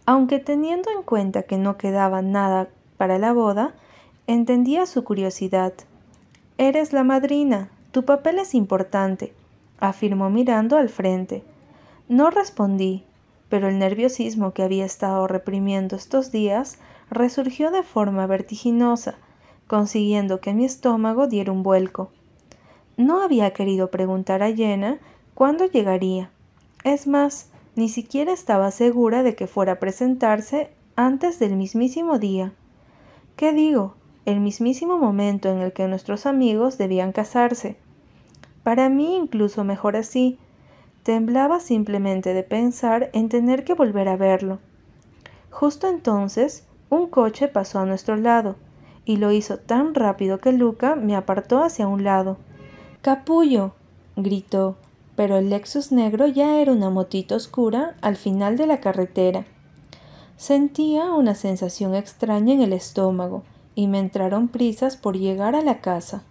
aunque 0.04 0.38
teniendo 0.38 0.90
en 0.90 1.02
cuenta 1.02 1.42
que 1.42 1.58
no 1.58 1.76
quedaba 1.76 2.22
nada 2.22 2.68
para 2.96 3.18
la 3.18 3.32
boda, 3.32 3.74
entendía 4.26 4.86
su 4.86 5.04
curiosidad. 5.04 5.72
Eres 6.58 6.92
la 6.92 7.04
madrina, 7.04 7.70
tu 7.92 8.04
papel 8.04 8.38
es 8.38 8.54
importante, 8.54 9.32
afirmó 9.78 10.28
mirando 10.28 10.76
al 10.76 10.88
frente. 10.88 11.42
No 12.08 12.30
respondí, 12.30 13.04
pero 13.48 13.68
el 13.68 13.78
nerviosismo 13.78 14.52
que 14.52 14.62
había 14.62 14.84
estado 14.84 15.26
reprimiendo 15.26 15.96
estos 15.96 16.32
días 16.32 16.78
resurgió 17.10 17.70
de 17.70 17.82
forma 17.82 18.26
vertiginosa, 18.26 19.16
consiguiendo 19.66 20.40
que 20.40 20.54
mi 20.54 20.64
estómago 20.64 21.26
diera 21.26 21.52
un 21.52 21.62
vuelco. 21.62 22.10
No 22.96 23.22
había 23.22 23.52
querido 23.52 23.90
preguntar 23.90 24.42
a 24.42 24.52
Jenna 24.52 24.98
cuándo 25.34 25.66
llegaría. 25.66 26.30
Es 26.82 27.06
más, 27.06 27.50
ni 27.76 27.88
siquiera 27.88 28.32
estaba 28.32 28.70
segura 28.70 29.22
de 29.22 29.34
que 29.34 29.46
fuera 29.46 29.72
a 29.72 29.78
presentarse 29.78 30.70
antes 30.96 31.38
del 31.38 31.56
mismísimo 31.56 32.18
día. 32.18 32.52
¿Qué 33.36 33.52
digo? 33.52 33.94
El 34.24 34.40
mismísimo 34.40 34.98
momento 34.98 35.48
en 35.48 35.58
el 35.58 35.72
que 35.72 35.86
nuestros 35.86 36.26
amigos 36.26 36.76
debían 36.76 37.12
casarse. 37.12 37.76
Para 38.62 38.88
mí 38.88 39.16
incluso 39.16 39.62
mejor 39.62 39.94
así, 39.96 40.38
Temblaba 41.08 41.58
simplemente 41.58 42.34
de 42.34 42.42
pensar 42.42 43.08
en 43.14 43.30
tener 43.30 43.64
que 43.64 43.72
volver 43.72 44.08
a 44.08 44.18
verlo. 44.18 44.58
Justo 45.48 45.88
entonces, 45.88 46.66
un 46.90 47.08
coche 47.08 47.48
pasó 47.48 47.78
a 47.78 47.86
nuestro 47.86 48.16
lado, 48.16 48.56
y 49.06 49.16
lo 49.16 49.32
hizo 49.32 49.56
tan 49.56 49.94
rápido 49.94 50.38
que 50.38 50.52
Luca 50.52 50.96
me 50.96 51.16
apartó 51.16 51.64
hacia 51.64 51.88
un 51.88 52.04
lado. 52.04 52.36
Capullo. 53.00 53.72
gritó, 54.16 54.76
pero 55.16 55.38
el 55.38 55.48
Lexus 55.48 55.92
negro 55.92 56.26
ya 56.26 56.60
era 56.60 56.72
una 56.72 56.90
motita 56.90 57.36
oscura 57.36 57.96
al 58.02 58.16
final 58.16 58.58
de 58.58 58.66
la 58.66 58.80
carretera. 58.80 59.46
Sentía 60.36 61.14
una 61.14 61.34
sensación 61.34 61.94
extraña 61.94 62.52
en 62.52 62.60
el 62.60 62.74
estómago 62.74 63.44
y 63.74 63.86
me 63.86 63.98
entraron 63.98 64.48
prisas 64.48 64.98
por 64.98 65.16
llegar 65.16 65.54
a 65.54 65.62
la 65.62 65.80
casa. 65.80 66.24